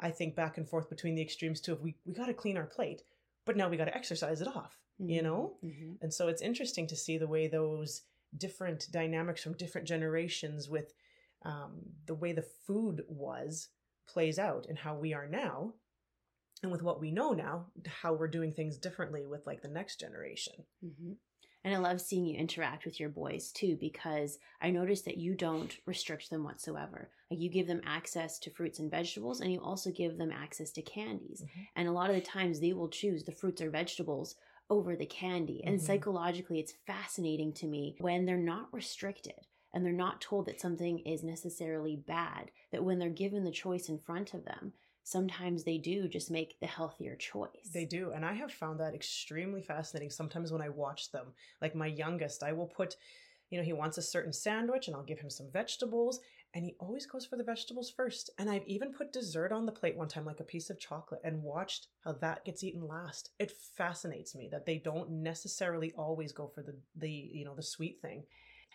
I 0.00 0.10
think, 0.10 0.36
back 0.36 0.58
and 0.58 0.68
forth 0.68 0.90
between 0.90 1.14
the 1.14 1.22
extremes 1.22 1.60
too. 1.60 1.72
Of 1.72 1.80
we 1.80 1.96
we 2.04 2.12
got 2.12 2.26
to 2.26 2.34
clean 2.34 2.56
our 2.56 2.66
plate, 2.66 3.02
but 3.46 3.56
now 3.56 3.68
we 3.68 3.76
got 3.76 3.86
to 3.86 3.96
exercise 3.96 4.40
it 4.40 4.48
off. 4.48 4.76
Mm-hmm. 5.00 5.10
You 5.10 5.22
know, 5.22 5.54
mm-hmm. 5.64 5.92
and 6.02 6.12
so 6.12 6.28
it's 6.28 6.42
interesting 6.42 6.86
to 6.88 6.96
see 6.96 7.16
the 7.16 7.26
way 7.26 7.48
those 7.48 8.02
different 8.36 8.88
dynamics 8.90 9.42
from 9.42 9.54
different 9.54 9.86
generations 9.86 10.68
with 10.68 10.92
um, 11.44 11.72
the 12.06 12.14
way 12.14 12.32
the 12.32 12.46
food 12.66 13.02
was 13.08 13.68
plays 14.08 14.38
out 14.38 14.66
and 14.68 14.78
how 14.78 14.94
we 14.94 15.14
are 15.14 15.28
now 15.28 15.72
and 16.62 16.72
with 16.72 16.82
what 16.82 17.00
we 17.00 17.10
know 17.10 17.32
now 17.32 17.66
how 18.02 18.12
we're 18.12 18.28
doing 18.28 18.52
things 18.52 18.76
differently 18.76 19.26
with 19.26 19.46
like 19.46 19.62
the 19.62 19.68
next 19.68 19.98
generation 20.00 20.54
mm-hmm. 20.84 21.12
and 21.64 21.74
i 21.74 21.78
love 21.78 22.00
seeing 22.00 22.26
you 22.26 22.36
interact 22.36 22.84
with 22.84 23.00
your 23.00 23.08
boys 23.08 23.50
too 23.50 23.76
because 23.80 24.38
i 24.60 24.70
notice 24.70 25.02
that 25.02 25.16
you 25.16 25.34
don't 25.34 25.76
restrict 25.86 26.30
them 26.30 26.44
whatsoever 26.44 27.10
like 27.30 27.40
you 27.40 27.50
give 27.50 27.66
them 27.66 27.80
access 27.86 28.38
to 28.38 28.50
fruits 28.50 28.78
and 28.78 28.90
vegetables 28.90 29.40
and 29.40 29.52
you 29.52 29.60
also 29.60 29.90
give 29.90 30.18
them 30.18 30.30
access 30.30 30.70
to 30.70 30.82
candies 30.82 31.42
mm-hmm. 31.42 31.62
and 31.76 31.88
a 31.88 31.92
lot 31.92 32.10
of 32.10 32.16
the 32.16 32.22
times 32.22 32.60
they 32.60 32.72
will 32.72 32.88
choose 32.88 33.24
the 33.24 33.32
fruits 33.32 33.62
or 33.62 33.70
vegetables 33.70 34.36
over 34.70 34.96
the 34.96 35.06
candy 35.06 35.62
and 35.64 35.76
mm-hmm. 35.76 35.86
psychologically 35.86 36.58
it's 36.58 36.74
fascinating 36.86 37.52
to 37.52 37.66
me 37.66 37.96
when 38.00 38.24
they're 38.24 38.36
not 38.36 38.72
restricted 38.72 39.34
and 39.74 39.84
they're 39.84 39.92
not 39.92 40.20
told 40.20 40.46
that 40.46 40.60
something 40.60 41.00
is 41.00 41.24
necessarily 41.24 41.96
bad, 41.96 42.52
that 42.70 42.84
when 42.84 42.98
they're 42.98 43.10
given 43.10 43.44
the 43.44 43.50
choice 43.50 43.88
in 43.88 43.98
front 43.98 44.32
of 44.32 44.44
them, 44.44 44.72
sometimes 45.02 45.64
they 45.64 45.78
do 45.78 46.08
just 46.08 46.30
make 46.30 46.58
the 46.60 46.66
healthier 46.66 47.16
choice. 47.16 47.70
They 47.74 47.84
do. 47.84 48.12
And 48.14 48.24
I 48.24 48.34
have 48.34 48.52
found 48.52 48.78
that 48.80 48.94
extremely 48.94 49.60
fascinating 49.60 50.10
sometimes 50.10 50.52
when 50.52 50.62
I 50.62 50.68
watch 50.68 51.10
them. 51.10 51.26
Like 51.60 51.74
my 51.74 51.88
youngest, 51.88 52.44
I 52.44 52.52
will 52.52 52.68
put, 52.68 52.96
you 53.50 53.58
know, 53.58 53.64
he 53.64 53.72
wants 53.72 53.98
a 53.98 54.02
certain 54.02 54.32
sandwich 54.32 54.86
and 54.86 54.96
I'll 54.96 55.02
give 55.02 55.18
him 55.18 55.28
some 55.28 55.50
vegetables. 55.52 56.20
And 56.54 56.64
he 56.64 56.76
always 56.78 57.04
goes 57.04 57.26
for 57.26 57.36
the 57.36 57.42
vegetables 57.42 57.90
first. 57.90 58.30
And 58.38 58.48
I've 58.48 58.66
even 58.68 58.92
put 58.92 59.12
dessert 59.12 59.50
on 59.50 59.66
the 59.66 59.72
plate 59.72 59.96
one 59.96 60.06
time, 60.06 60.24
like 60.24 60.38
a 60.38 60.44
piece 60.44 60.70
of 60.70 60.78
chocolate, 60.78 61.20
and 61.24 61.42
watched 61.42 61.88
how 62.04 62.12
that 62.12 62.44
gets 62.44 62.62
eaten 62.62 62.86
last. 62.86 63.30
It 63.40 63.50
fascinates 63.76 64.36
me 64.36 64.48
that 64.52 64.64
they 64.64 64.78
don't 64.78 65.10
necessarily 65.10 65.92
always 65.98 66.30
go 66.30 66.46
for 66.46 66.62
the 66.62 66.76
the 66.94 67.10
you 67.10 67.44
know 67.44 67.56
the 67.56 67.62
sweet 67.62 68.00
thing. 68.00 68.22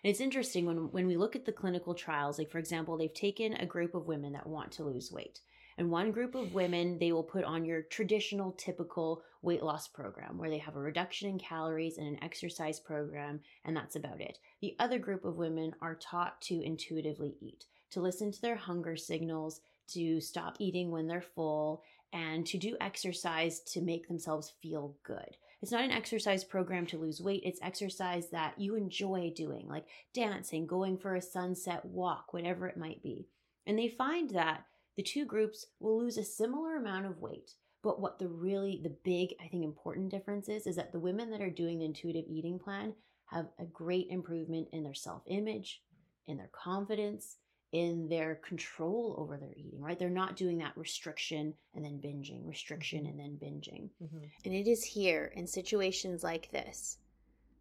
And 0.04 0.12
it's 0.12 0.22
interesting 0.22 0.66
when, 0.66 0.92
when 0.92 1.08
we 1.08 1.18
look 1.18 1.36
at 1.36 1.46
the 1.46 1.52
clinical 1.52 1.94
trials, 1.94 2.38
like 2.38 2.50
for 2.50 2.60
example, 2.60 2.98
they've 2.98 3.14
taken 3.14 3.54
a 3.54 3.66
group 3.66 3.96
of 3.96 4.08
women 4.08 4.34
that 4.34 4.48
want 4.48 4.72
to 4.74 4.84
lose 4.84 5.12
weight. 5.12 5.42
And 5.78 5.90
one 5.90 6.12
group 6.12 6.36
of 6.36 6.54
women, 6.54 7.00
they 7.00 7.14
will 7.14 7.24
put 7.24 7.46
on 7.46 7.64
your 7.64 7.84
traditional, 7.84 8.52
typical 8.52 9.24
weight 9.42 9.64
loss 9.64 9.88
program 9.88 10.38
where 10.38 10.50
they 10.50 10.58
have 10.58 10.76
a 10.76 10.80
reduction 10.80 11.30
in 11.30 11.40
calories 11.40 11.98
and 11.98 12.06
an 12.06 12.22
exercise 12.22 12.82
program, 12.82 13.40
and 13.64 13.78
that's 13.78 13.96
about 13.96 14.20
it. 14.20 14.40
The 14.62 14.76
other 14.80 15.00
group 15.00 15.24
of 15.24 15.38
women 15.38 15.74
are 15.82 15.96
taught 15.96 16.42
to 16.44 16.62
intuitively 16.62 17.38
eat, 17.40 17.66
to 17.92 18.02
listen 18.02 18.30
to 18.30 18.42
their 18.42 18.58
hunger 18.58 18.98
signals, 18.98 19.62
to 19.94 20.20
stop 20.20 20.58
eating 20.60 20.92
when 20.92 21.08
they're 21.08 21.22
full, 21.22 21.84
and 22.12 22.46
to 22.48 22.58
do 22.58 22.76
exercise 22.82 23.62
to 23.62 23.82
make 23.82 24.08
themselves 24.08 24.52
feel 24.62 24.98
good. 25.04 25.38
It's 25.62 25.72
not 25.72 25.84
an 25.84 25.92
exercise 25.92 26.44
program 26.44 26.86
to 26.88 26.98
lose 26.98 27.22
weight. 27.22 27.44
It's 27.44 27.60
exercise 27.62 28.30
that 28.30 28.58
you 28.58 28.76
enjoy 28.76 29.34
doing, 29.36 29.68
like 29.68 29.86
dancing, 30.14 30.66
going 30.66 30.98
for 30.98 31.16
a 31.16 31.22
sunset 31.22 31.84
walk, 31.84 32.32
whatever 32.32 32.68
it 32.68 32.78
might 32.78 33.04
be. 33.04 33.28
And 33.68 33.78
they 33.78 33.90
find 33.90 34.30
that 34.32 34.64
the 34.96 35.04
two 35.04 35.26
groups 35.26 35.66
will 35.80 36.00
lose 36.00 36.18
a 36.18 36.24
similar 36.24 36.78
amount 36.78 37.06
of 37.06 37.20
weight. 37.20 37.52
But 37.84 38.02
what 38.02 38.20
the 38.20 38.28
really, 38.28 38.80
the 38.84 38.96
big, 39.04 39.34
I 39.44 39.48
think, 39.48 39.64
important 39.64 40.12
difference 40.12 40.50
is, 40.50 40.66
is 40.66 40.76
that 40.78 40.92
the 40.92 41.00
women 41.00 41.30
that 41.32 41.42
are 41.42 41.50
doing 41.50 41.80
the 41.80 41.86
intuitive 41.86 42.26
eating 42.28 42.60
plan 42.60 42.94
have 43.28 43.48
a 43.60 43.66
great 43.66 44.08
improvement 44.10 44.68
in 44.72 44.84
their 44.84 44.94
self 44.94 45.24
image, 45.28 45.82
in 46.28 46.38
their 46.38 46.50
confidence, 46.54 47.38
in 47.72 48.08
their 48.10 48.36
control 48.36 49.16
over 49.18 49.38
their 49.38 49.54
eating, 49.56 49.82
right? 49.82 50.00
They're 50.00 50.10
not 50.10 50.36
doing 50.36 50.58
that 50.58 50.76
restriction 50.76 51.54
and 51.76 51.86
then 51.86 52.00
binging, 52.04 52.48
restriction 52.48 53.04
mm-hmm. 53.04 53.20
and 53.20 53.20
then 53.20 53.38
binging. 53.42 53.90
Mm-hmm. 54.04 54.26
And 54.46 54.54
it 54.54 54.68
is 54.68 54.84
here 54.84 55.32
in 55.36 55.46
situations 55.46 56.24
like 56.24 56.52
this 56.52 56.98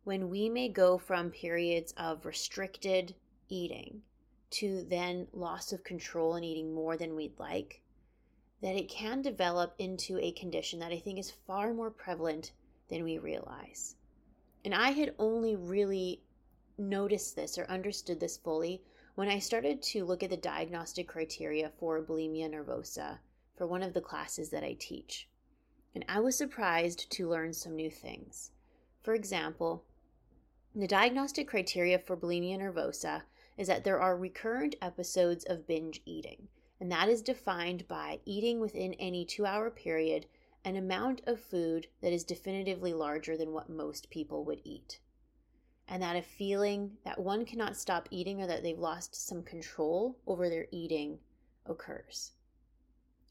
when 0.05 0.31
we 0.31 0.49
may 0.49 0.71
go 0.71 0.97
from 0.97 1.31
periods 1.31 1.92
of 1.99 2.25
restricted 2.25 3.14
eating 3.51 4.01
to 4.51 4.83
then 4.88 5.27
loss 5.35 5.73
of 5.73 5.85
control 5.85 6.35
and 6.35 6.44
eating 6.44 6.73
more 6.73 6.97
than 6.97 7.14
we'd 7.14 7.38
like, 7.38 7.83
that 8.62 8.75
it 8.75 8.88
can 8.88 9.21
develop 9.21 9.75
into 9.79 10.18
a 10.18 10.33
condition 10.33 10.79
that 10.79 10.92
I 10.92 10.99
think 10.99 11.18
is 11.18 11.35
far 11.47 11.75
more 11.75 11.90
prevalent 11.90 12.53
than 12.88 13.05
we 13.05 13.18
realize. 13.18 13.97
And 14.64 14.75
I 14.75 14.92
had 14.92 15.14
only 15.18 15.57
really 15.57 16.23
noticed 16.79 17.37
this 17.37 17.59
or 17.59 17.66
understood 17.66 18.18
this 18.18 18.38
fully 18.38 18.81
when 19.18 19.28
I 19.28 19.40
started 19.40 19.83
to 19.83 20.04
look 20.04 20.22
at 20.22 20.31
the 20.31 20.37
diagnostic 20.37 21.09
criteria 21.09 21.72
for 21.81 22.00
bulimia 22.00 22.48
nervosa 22.48 23.18
for 23.57 23.66
one 23.66 23.83
of 23.83 23.92
the 23.92 24.00
classes 24.00 24.50
that 24.50 24.62
I 24.62 24.76
teach, 24.78 25.28
and 25.92 26.04
I 26.09 26.20
was 26.20 26.38
surprised 26.38 27.11
to 27.11 27.28
learn 27.28 27.52
some 27.52 27.74
new 27.74 27.90
things. 27.90 28.52
For 29.02 29.14
example, 29.14 29.83
the 30.72 30.87
diagnostic 30.87 31.48
criteria 31.48 31.98
for 31.98 32.16
bulimia 32.16 32.61
nervosa 32.61 33.22
is 33.57 33.66
that 33.66 33.83
there 33.83 33.98
are 33.98 34.16
recurrent 34.16 34.76
episodes 34.81 35.44
of 35.46 35.66
binge 35.66 36.00
eating, 36.04 36.46
and 36.78 36.88
that 36.92 37.09
is 37.09 37.20
defined 37.20 37.88
by 37.88 38.20
eating 38.24 38.61
within 38.61 38.94
any 39.00 39.24
two 39.24 39.44
hour 39.44 39.68
period 39.68 40.26
an 40.64 40.76
amount 40.76 41.22
of 41.26 41.40
food 41.40 41.88
that 42.02 42.12
is 42.12 42.22
definitively 42.22 42.94
larger 42.94 43.37
than 43.37 43.52
what 43.52 43.68
most 43.68 44.11
people 44.11 44.44
would 44.44 44.61
eat 44.62 45.00
and 45.88 46.03
that 46.03 46.16
a 46.16 46.22
feeling 46.22 46.92
that 47.05 47.18
one 47.18 47.44
cannot 47.44 47.77
stop 47.77 48.09
eating 48.11 48.42
or 48.42 48.46
that 48.46 48.62
they've 48.62 48.79
lost 48.79 49.27
some 49.27 49.42
control 49.42 50.18
over 50.27 50.48
their 50.48 50.66
eating 50.70 51.18
occurs. 51.66 52.33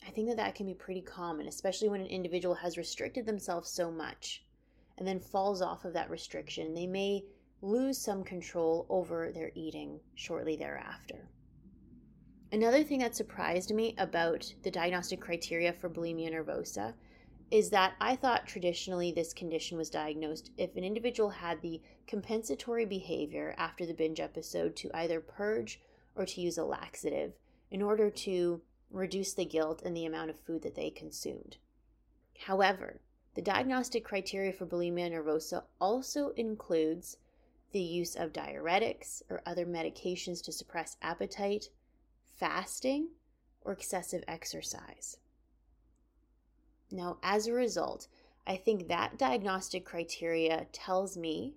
I 0.06 0.10
think 0.10 0.28
that 0.28 0.38
that 0.38 0.56
can 0.56 0.66
be 0.66 0.74
pretty 0.74 1.02
common, 1.02 1.48
especially 1.48 1.90
when 1.90 2.02
an 2.02 2.08
individual 2.08 2.56
has 2.56 2.78
restricted 2.78 3.26
themselves 3.26 3.70
so 3.70 3.92
much 3.92 4.44
and 4.98 5.08
then 5.08 5.20
falls 5.20 5.62
off 5.62 5.86
of 5.86 5.94
that 5.94 6.10
restriction. 6.10 6.74
They 6.74 6.88
may 6.88 7.24
lose 7.62 7.98
some 7.98 8.24
control 8.24 8.86
over 8.90 9.32
their 9.32 9.52
eating 9.54 10.00
shortly 10.16 10.56
thereafter. 10.56 11.28
Another 12.52 12.84
thing 12.84 13.00
that 13.00 13.16
surprised 13.16 13.74
me 13.74 13.94
about 13.98 14.54
the 14.64 14.72
diagnostic 14.72 15.20
criteria 15.20 15.74
for 15.74 15.90
bulimia 15.90 16.32
nervosa 16.32 16.94
is 17.50 17.70
that 17.70 17.96
I 18.02 18.16
thought 18.16 18.46
traditionally 18.46 19.12
this 19.12 19.34
condition 19.34 19.78
was 19.78 19.90
diagnosed 19.90 20.52
if 20.58 20.76
an 20.76 20.84
individual 20.84 21.30
had 21.30 21.62
the 21.62 21.82
compensatory 22.06 22.86
behavior 22.86 23.56
after 23.58 23.86
the 23.86 23.94
binge 23.94 24.20
episode 24.20 24.76
to 24.78 24.92
either 24.94 25.22
purge 25.22 25.80
or 26.16 26.26
to 26.26 26.42
use 26.42 26.58
a 26.58 26.66
laxative 26.66 27.34
in 27.72 27.82
order 27.82 28.10
to 28.10 28.62
reduce 28.92 29.34
the 29.34 29.46
guilt 29.46 29.82
and 29.84 29.96
the 29.96 30.06
amount 30.06 30.30
of 30.30 30.40
food 30.40 30.62
that 30.64 30.76
they 30.76 30.90
consumed. 30.90 31.58
However, 32.46 33.00
the 33.36 33.42
diagnostic 33.42 34.04
criteria 34.04 34.52
for 34.52 34.66
bulimia 34.66 35.12
nervosa 35.12 35.64
also 35.80 36.30
includes 36.30 37.18
the 37.72 37.82
use 37.82 38.16
of 38.16 38.34
diuretics 38.34 39.22
or 39.30 39.42
other 39.46 39.66
medications 39.66 40.44
to 40.44 40.52
suppress 40.52 40.98
appetite, 41.02 41.70
fasting, 42.36 43.10
or 43.62 43.74
excessive 43.74 44.24
exercise. 44.28 45.18
Now, 46.92 47.18
as 47.22 47.48
a 47.48 47.54
result, 47.54 48.08
I 48.46 48.56
think 48.56 48.88
that 48.88 49.18
diagnostic 49.18 49.84
criteria 49.84 50.68
tells 50.72 51.18
me 51.18 51.56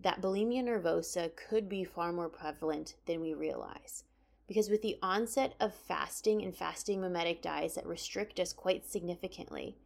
that 0.00 0.22
bulimia 0.22 0.62
nervosa 0.64 1.36
could 1.36 1.68
be 1.68 1.84
far 1.84 2.12
more 2.12 2.30
prevalent 2.30 2.94
than 3.06 3.20
we 3.20 3.34
realize. 3.34 4.04
Because 4.46 4.70
with 4.70 4.82
the 4.82 4.98
onset 5.02 5.54
of 5.60 5.74
fasting 5.74 6.42
and 6.42 6.56
fasting 6.56 7.00
mimetic 7.00 7.42
diets 7.42 7.74
that 7.74 7.86
restrict 7.86 8.40
us 8.40 8.52
quite 8.52 8.86
significantly, 8.86 9.76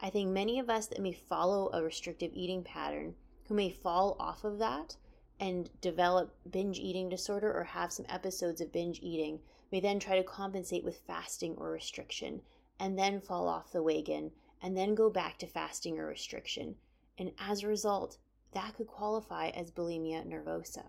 I 0.00 0.10
think 0.10 0.30
many 0.30 0.58
of 0.58 0.70
us 0.70 0.86
that 0.86 1.02
may 1.02 1.12
follow 1.12 1.70
a 1.72 1.82
restrictive 1.82 2.30
eating 2.32 2.64
pattern 2.64 3.14
who 3.48 3.54
may 3.54 3.70
fall 3.70 4.16
off 4.18 4.44
of 4.44 4.58
that 4.58 4.96
and 5.38 5.70
develop 5.80 6.34
binge 6.50 6.78
eating 6.78 7.08
disorder 7.08 7.52
or 7.52 7.64
have 7.64 7.92
some 7.92 8.06
episodes 8.08 8.60
of 8.60 8.72
binge 8.72 9.00
eating 9.02 9.40
may 9.72 9.80
then 9.80 9.98
try 9.98 10.16
to 10.16 10.24
compensate 10.24 10.84
with 10.84 11.00
fasting 11.06 11.54
or 11.56 11.70
restriction 11.70 12.42
and 12.80 12.98
then 12.98 13.20
fall 13.20 13.46
off 13.46 13.70
the 13.70 13.82
wagon 13.82 14.32
and 14.62 14.76
then 14.76 14.94
go 14.94 15.10
back 15.10 15.38
to 15.38 15.46
fasting 15.46 15.98
or 15.98 16.06
restriction. 16.06 16.74
And 17.18 17.30
as 17.38 17.62
a 17.62 17.68
result, 17.68 18.16
that 18.52 18.74
could 18.74 18.88
qualify 18.88 19.50
as 19.50 19.70
bulimia 19.70 20.26
nervosa. 20.26 20.84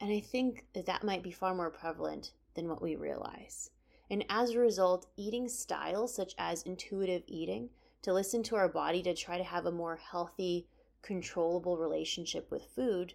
And 0.00 0.10
I 0.10 0.20
think 0.20 0.64
that 0.72 0.86
that 0.86 1.04
might 1.04 1.22
be 1.22 1.30
far 1.30 1.54
more 1.54 1.70
prevalent 1.70 2.32
than 2.54 2.68
what 2.68 2.82
we 2.82 2.96
realize. 2.96 3.70
And 4.10 4.24
as 4.30 4.50
a 4.50 4.58
result, 4.58 5.06
eating 5.16 5.48
styles 5.48 6.14
such 6.14 6.34
as 6.38 6.62
intuitive 6.62 7.22
eating, 7.26 7.68
to 8.02 8.12
listen 8.12 8.42
to 8.44 8.56
our 8.56 8.68
body 8.68 9.02
to 9.02 9.14
try 9.14 9.36
to 9.36 9.44
have 9.44 9.66
a 9.66 9.72
more 9.72 9.96
healthy, 9.96 10.66
controllable 11.02 11.76
relationship 11.76 12.50
with 12.50 12.70
food, 12.74 13.14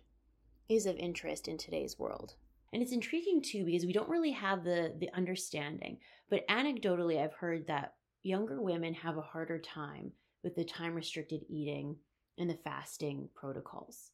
is 0.69 0.85
of 0.85 0.97
interest 0.97 1.47
in 1.47 1.57
today's 1.57 1.97
world. 1.97 2.35
And 2.71 2.81
it's 2.81 2.91
intriguing 2.91 3.41
too 3.41 3.65
because 3.65 3.85
we 3.85 3.93
don't 3.93 4.09
really 4.09 4.31
have 4.31 4.63
the 4.63 4.93
the 4.97 5.11
understanding. 5.13 5.99
But 6.29 6.47
anecdotally 6.47 7.23
I've 7.23 7.33
heard 7.33 7.67
that 7.67 7.93
younger 8.23 8.61
women 8.61 8.93
have 8.93 9.17
a 9.17 9.21
harder 9.21 9.59
time 9.59 10.11
with 10.43 10.55
the 10.55 10.63
time 10.63 10.95
restricted 10.95 11.41
eating 11.49 11.95
and 12.37 12.49
the 12.49 12.57
fasting 12.63 13.29
protocols. 13.35 14.11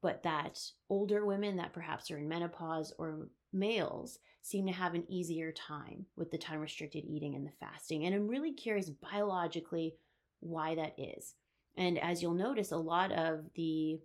But 0.00 0.22
that 0.22 0.60
older 0.88 1.26
women 1.26 1.56
that 1.56 1.72
perhaps 1.72 2.10
are 2.10 2.18
in 2.18 2.28
menopause 2.28 2.92
or 2.98 3.28
males 3.52 4.18
seem 4.42 4.66
to 4.66 4.72
have 4.72 4.94
an 4.94 5.04
easier 5.08 5.52
time 5.52 6.06
with 6.16 6.30
the 6.30 6.38
time 6.38 6.60
restricted 6.60 7.04
eating 7.04 7.34
and 7.34 7.46
the 7.46 7.52
fasting. 7.60 8.04
And 8.04 8.14
I'm 8.14 8.28
really 8.28 8.52
curious 8.52 8.90
biologically 8.90 9.96
why 10.40 10.76
that 10.76 10.94
is. 10.96 11.34
And 11.76 11.98
as 11.98 12.22
you'll 12.22 12.34
notice, 12.34 12.70
a 12.70 12.76
lot 12.76 13.12
of 13.12 13.44
the 13.54 14.00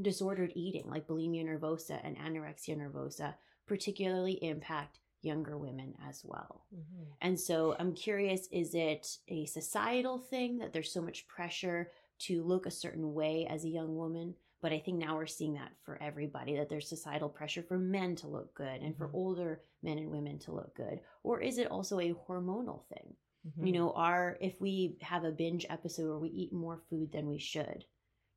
disordered 0.00 0.52
eating, 0.54 0.84
like 0.86 1.06
bulimia 1.06 1.44
nervosa 1.44 2.00
and 2.02 2.16
anorexia 2.16 2.76
nervosa, 2.76 3.34
particularly 3.66 4.38
impact 4.42 4.98
younger 5.24 5.56
women 5.56 5.94
as 6.08 6.22
well. 6.24 6.64
Mm-hmm. 6.74 7.04
And 7.20 7.38
so 7.38 7.76
I'm 7.78 7.94
curious 7.94 8.48
is 8.52 8.74
it 8.74 9.18
a 9.28 9.46
societal 9.46 10.18
thing 10.18 10.58
that 10.58 10.72
there's 10.72 10.92
so 10.92 11.02
much 11.02 11.26
pressure 11.28 11.90
to 12.20 12.42
look 12.42 12.66
a 12.66 12.70
certain 12.70 13.14
way 13.14 13.46
as 13.48 13.64
a 13.64 13.68
young 13.68 13.96
woman? 13.96 14.34
But 14.62 14.72
I 14.72 14.78
think 14.78 14.98
now 14.98 15.16
we're 15.16 15.26
seeing 15.26 15.54
that 15.54 15.72
for 15.84 16.00
everybody 16.00 16.56
that 16.56 16.70
there's 16.70 16.88
societal 16.88 17.28
pressure 17.28 17.62
for 17.62 17.78
men 17.78 18.16
to 18.16 18.28
look 18.28 18.54
good 18.54 18.80
and 18.80 18.96
for 18.96 19.08
mm-hmm. 19.08 19.16
older 19.16 19.60
men 19.82 19.98
and 19.98 20.10
women 20.10 20.38
to 20.40 20.52
look 20.52 20.74
good. 20.74 21.00
Or 21.22 21.40
is 21.40 21.58
it 21.58 21.70
also 21.70 22.00
a 22.00 22.14
hormonal 22.26 22.84
thing? 22.88 23.14
Mm-hmm. 23.46 23.66
You 23.66 23.72
know, 23.72 23.92
are 23.92 24.38
if 24.40 24.58
we 24.60 24.96
have 25.02 25.24
a 25.24 25.30
binge 25.30 25.66
episode 25.68 26.08
where 26.08 26.18
we 26.18 26.30
eat 26.30 26.52
more 26.52 26.80
food 26.88 27.12
than 27.12 27.28
we 27.28 27.38
should, 27.38 27.84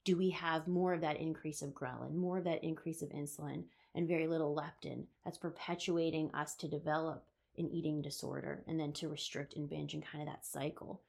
do 0.03 0.17
we 0.17 0.29
have 0.31 0.67
more 0.67 0.93
of 0.93 1.01
that 1.01 1.19
increase 1.19 1.61
of 1.61 1.69
ghrelin, 1.69 2.13
more 2.15 2.37
of 2.37 2.43
that 2.45 2.63
increase 2.63 3.01
of 3.01 3.09
insulin, 3.09 3.63
and 3.95 4.07
very 4.07 4.27
little 4.27 4.55
leptin 4.55 5.05
that's 5.23 5.37
perpetuating 5.37 6.29
us 6.33 6.55
to 6.55 6.67
develop 6.67 7.25
an 7.57 7.67
eating 7.69 8.01
disorder 8.01 8.63
and 8.67 8.79
then 8.79 8.93
to 8.93 9.07
restrict 9.07 9.55
and 9.55 9.69
binge 9.69 9.93
and 9.93 10.05
kind 10.05 10.21
of 10.21 10.27
that 10.27 10.45
cycle. 10.45 11.01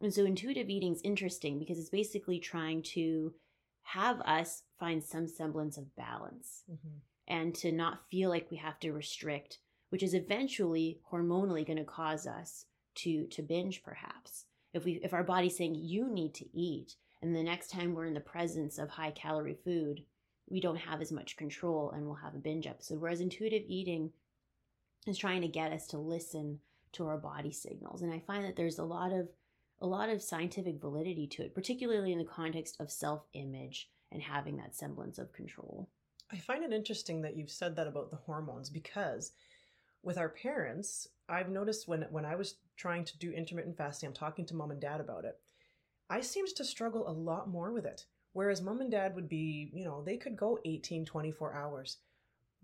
And 0.00 0.12
so 0.12 0.24
intuitive 0.24 0.68
eating 0.68 0.92
is 0.92 1.00
interesting 1.02 1.58
because 1.58 1.78
it's 1.78 1.88
basically 1.88 2.38
trying 2.38 2.82
to 2.94 3.32
have 3.82 4.20
us 4.22 4.62
find 4.78 5.02
some 5.02 5.28
semblance 5.28 5.78
of 5.78 5.94
balance 5.96 6.64
mm-hmm. 6.70 6.98
and 7.28 7.54
to 7.54 7.72
not 7.72 8.08
feel 8.10 8.30
like 8.30 8.50
we 8.50 8.56
have 8.56 8.78
to 8.80 8.92
restrict, 8.92 9.58
which 9.90 10.02
is 10.02 10.14
eventually 10.14 11.00
hormonally 11.10 11.66
going 11.66 11.78
to 11.78 11.84
cause 11.84 12.26
us 12.26 12.66
to 12.96 13.26
to 13.28 13.42
binge 13.42 13.82
perhaps. 13.82 14.44
If 14.72 14.84
we 14.84 15.00
if 15.02 15.14
our 15.14 15.24
body's 15.24 15.56
saying 15.56 15.76
you 15.76 16.08
need 16.08 16.34
to 16.34 16.46
eat 16.56 16.96
and 17.22 17.34
the 17.34 17.42
next 17.42 17.70
time 17.70 17.94
we're 17.94 18.06
in 18.06 18.14
the 18.14 18.20
presence 18.20 18.78
of 18.78 18.90
high 18.90 19.12
calorie 19.12 19.58
food, 19.64 20.02
we 20.48 20.60
don't 20.60 20.76
have 20.76 21.00
as 21.00 21.12
much 21.12 21.36
control 21.36 21.90
and 21.90 22.04
we'll 22.04 22.14
have 22.14 22.34
a 22.34 22.38
binge 22.38 22.66
episode. 22.66 23.00
Whereas 23.00 23.20
intuitive 23.20 23.62
eating 23.66 24.10
is 25.06 25.18
trying 25.18 25.42
to 25.42 25.48
get 25.48 25.72
us 25.72 25.86
to 25.88 25.98
listen 25.98 26.60
to 26.92 27.06
our 27.06 27.18
body 27.18 27.52
signals. 27.52 28.02
And 28.02 28.12
I 28.12 28.20
find 28.20 28.44
that 28.44 28.56
there's 28.56 28.78
a 28.78 28.84
lot 28.84 29.12
of 29.12 29.28
a 29.80 29.86
lot 29.86 30.08
of 30.08 30.22
scientific 30.22 30.80
validity 30.80 31.26
to 31.26 31.42
it, 31.42 31.54
particularly 31.54 32.12
in 32.12 32.18
the 32.18 32.24
context 32.24 32.76
of 32.80 32.90
self-image 32.90 33.90
and 34.12 34.22
having 34.22 34.56
that 34.56 34.74
semblance 34.74 35.18
of 35.18 35.32
control. 35.32 35.90
I 36.30 36.38
find 36.38 36.64
it 36.64 36.72
interesting 36.72 37.20
that 37.22 37.36
you've 37.36 37.50
said 37.50 37.76
that 37.76 37.88
about 37.88 38.10
the 38.10 38.16
hormones 38.16 38.70
because 38.70 39.32
with 40.02 40.16
our 40.16 40.28
parents, 40.28 41.08
I've 41.28 41.48
noticed 41.48 41.88
when 41.88 42.02
when 42.10 42.24
I 42.24 42.36
was 42.36 42.56
trying 42.76 43.04
to 43.04 43.18
do 43.18 43.32
intermittent 43.32 43.76
fasting, 43.76 44.08
I'm 44.08 44.14
talking 44.14 44.46
to 44.46 44.54
mom 44.54 44.70
and 44.70 44.80
dad 44.80 45.00
about 45.00 45.24
it. 45.24 45.38
I 46.08 46.20
seemed 46.20 46.48
to 46.56 46.64
struggle 46.64 47.08
a 47.08 47.12
lot 47.12 47.48
more 47.48 47.72
with 47.72 47.86
it. 47.86 48.04
Whereas 48.34 48.60
mom 48.60 48.80
and 48.80 48.90
dad 48.90 49.14
would 49.14 49.28
be, 49.28 49.70
you 49.72 49.84
know, 49.84 50.02
they 50.02 50.16
could 50.16 50.36
go 50.36 50.58
18, 50.64 51.06
24 51.06 51.54
hours. 51.54 51.98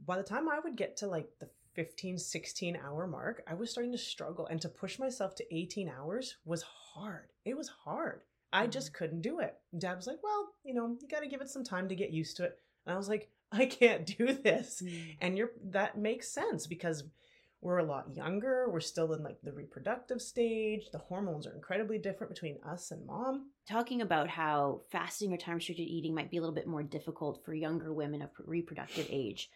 By 0.04 0.16
the 0.16 0.22
time 0.22 0.48
I 0.48 0.58
would 0.58 0.76
get 0.76 0.96
to 0.98 1.06
like 1.06 1.28
the 1.38 1.48
15, 1.74 2.18
16 2.18 2.76
hour 2.76 3.06
mark, 3.06 3.42
I 3.46 3.54
was 3.54 3.70
starting 3.70 3.92
to 3.92 3.98
struggle. 3.98 4.46
And 4.46 4.60
to 4.60 4.68
push 4.68 4.98
myself 4.98 5.34
to 5.36 5.54
18 5.54 5.88
hours 5.88 6.36
was 6.44 6.62
hard. 6.62 7.28
It 7.44 7.56
was 7.56 7.68
hard. 7.68 8.22
I 8.52 8.62
mm-hmm. 8.62 8.72
just 8.72 8.92
couldn't 8.92 9.22
do 9.22 9.38
it. 9.38 9.54
Dad 9.78 9.94
was 9.94 10.08
like, 10.08 10.22
well, 10.22 10.48
you 10.64 10.74
know, 10.74 10.96
you 11.00 11.08
got 11.08 11.22
to 11.22 11.28
give 11.28 11.40
it 11.40 11.48
some 11.48 11.64
time 11.64 11.88
to 11.88 11.94
get 11.94 12.10
used 12.10 12.36
to 12.38 12.44
it. 12.44 12.58
And 12.84 12.94
I 12.94 12.98
was 12.98 13.08
like, 13.08 13.30
I 13.52 13.66
can't 13.66 14.06
do 14.06 14.32
this. 14.32 14.82
Mm-hmm. 14.84 15.10
And 15.20 15.38
you're 15.38 15.52
that 15.70 15.96
makes 15.96 16.28
sense 16.28 16.66
because 16.66 17.04
we're 17.62 17.78
a 17.78 17.84
lot 17.84 18.14
younger. 18.14 18.68
We're 18.70 18.80
still 18.80 19.12
in 19.12 19.22
like 19.22 19.38
the 19.42 19.52
reproductive 19.52 20.22
stage. 20.22 20.90
The 20.92 20.98
hormones 20.98 21.46
are 21.46 21.54
incredibly 21.54 21.98
different 21.98 22.32
between 22.32 22.58
us 22.66 22.90
and 22.90 23.04
mom. 23.06 23.50
Talking 23.68 24.00
about 24.00 24.28
how 24.28 24.80
fasting 24.90 25.32
or 25.32 25.36
time 25.36 25.56
restricted 25.56 25.86
eating 25.86 26.14
might 26.14 26.30
be 26.30 26.38
a 26.38 26.40
little 26.40 26.54
bit 26.54 26.66
more 26.66 26.82
difficult 26.82 27.44
for 27.44 27.52
younger 27.52 27.92
women 27.92 28.22
of 28.22 28.30
reproductive 28.38 29.06
age. 29.10 29.50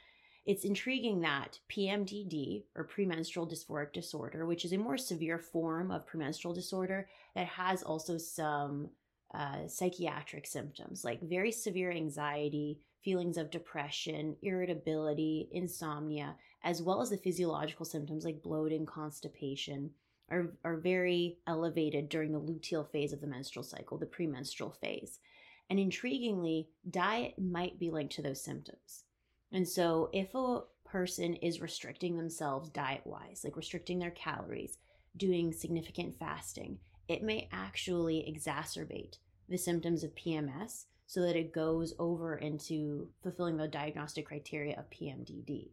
It's 0.45 0.65
intriguing 0.65 1.23
that 1.23 1.59
PMDD, 1.75 2.65
or 2.77 2.85
premenstrual 2.85 3.49
dysphoric 3.49 3.95
disorder, 3.95 4.45
which 4.45 4.67
is 4.67 4.75
a 4.75 4.79
more 4.79 4.99
severe 4.99 5.39
form 5.39 5.91
of 5.91 6.07
premenstrual 6.07 6.53
disorder 6.53 7.09
that 7.35 7.47
has 7.47 7.83
also 7.83 8.19
some 8.19 8.91
uh, 9.33 9.67
psychiatric 9.67 10.47
symptoms 10.47 11.03
like 11.05 11.21
very 11.23 11.51
severe 11.51 11.91
anxiety, 11.91 12.79
feelings 13.03 13.37
of 13.37 13.51
depression, 13.51 14.37
irritability, 14.43 15.49
insomnia, 15.53 16.37
as 16.65 16.83
well 16.83 17.03
as 17.03 17.11
the 17.11 17.19
physiological 17.19 17.85
symptoms 17.85 18.25
like 18.25 18.43
bloating, 18.43 18.87
constipation, 18.87 19.91
are, 20.31 20.57
are 20.65 20.79
very 20.79 21.39
elevated 21.47 22.09
during 22.09 22.33
the 22.33 22.41
luteal 22.41 22.91
phase 22.91 23.13
of 23.13 23.21
the 23.21 23.27
menstrual 23.27 23.63
cycle, 23.63 23.99
the 23.99 24.07
premenstrual 24.07 24.71
phase. 24.71 25.21
And 25.69 25.79
intriguingly, 25.79 26.69
diet 26.91 27.35
might 27.39 27.79
be 27.79 27.91
linked 27.91 28.15
to 28.17 28.23
those 28.23 28.43
symptoms. 28.43 29.05
And 29.53 29.69
so, 29.69 30.09
if 30.13 30.35
a 30.35 30.63
person 30.85 31.35
is 31.37 31.61
restricting 31.61 32.17
themselves 32.17 32.71
diet 32.71 33.03
wise, 33.05 33.43
like 33.45 33.57
restricting 33.57 33.99
their 33.99 34.11
calories, 34.11 34.79
doing 35.17 35.53
significant 35.53 36.19
fasting, 36.19 36.79
it 37.09 37.23
may 37.23 37.49
actually 37.53 38.25
exacerbate 38.27 39.19
the 39.49 39.59
symptoms 39.59 40.03
of 40.03 40.15
PMS 40.15 40.87
so 41.07 41.21
that 41.21 41.37
it 41.37 41.53
goes 41.53 41.95
over 41.99 42.37
into 42.37 43.09
fulfilling 43.23 43.59
the 43.59 43.69
diagnostic 43.69 44.27
criteria 44.27 44.79
of 44.79 44.89
PMDD. 44.91 45.69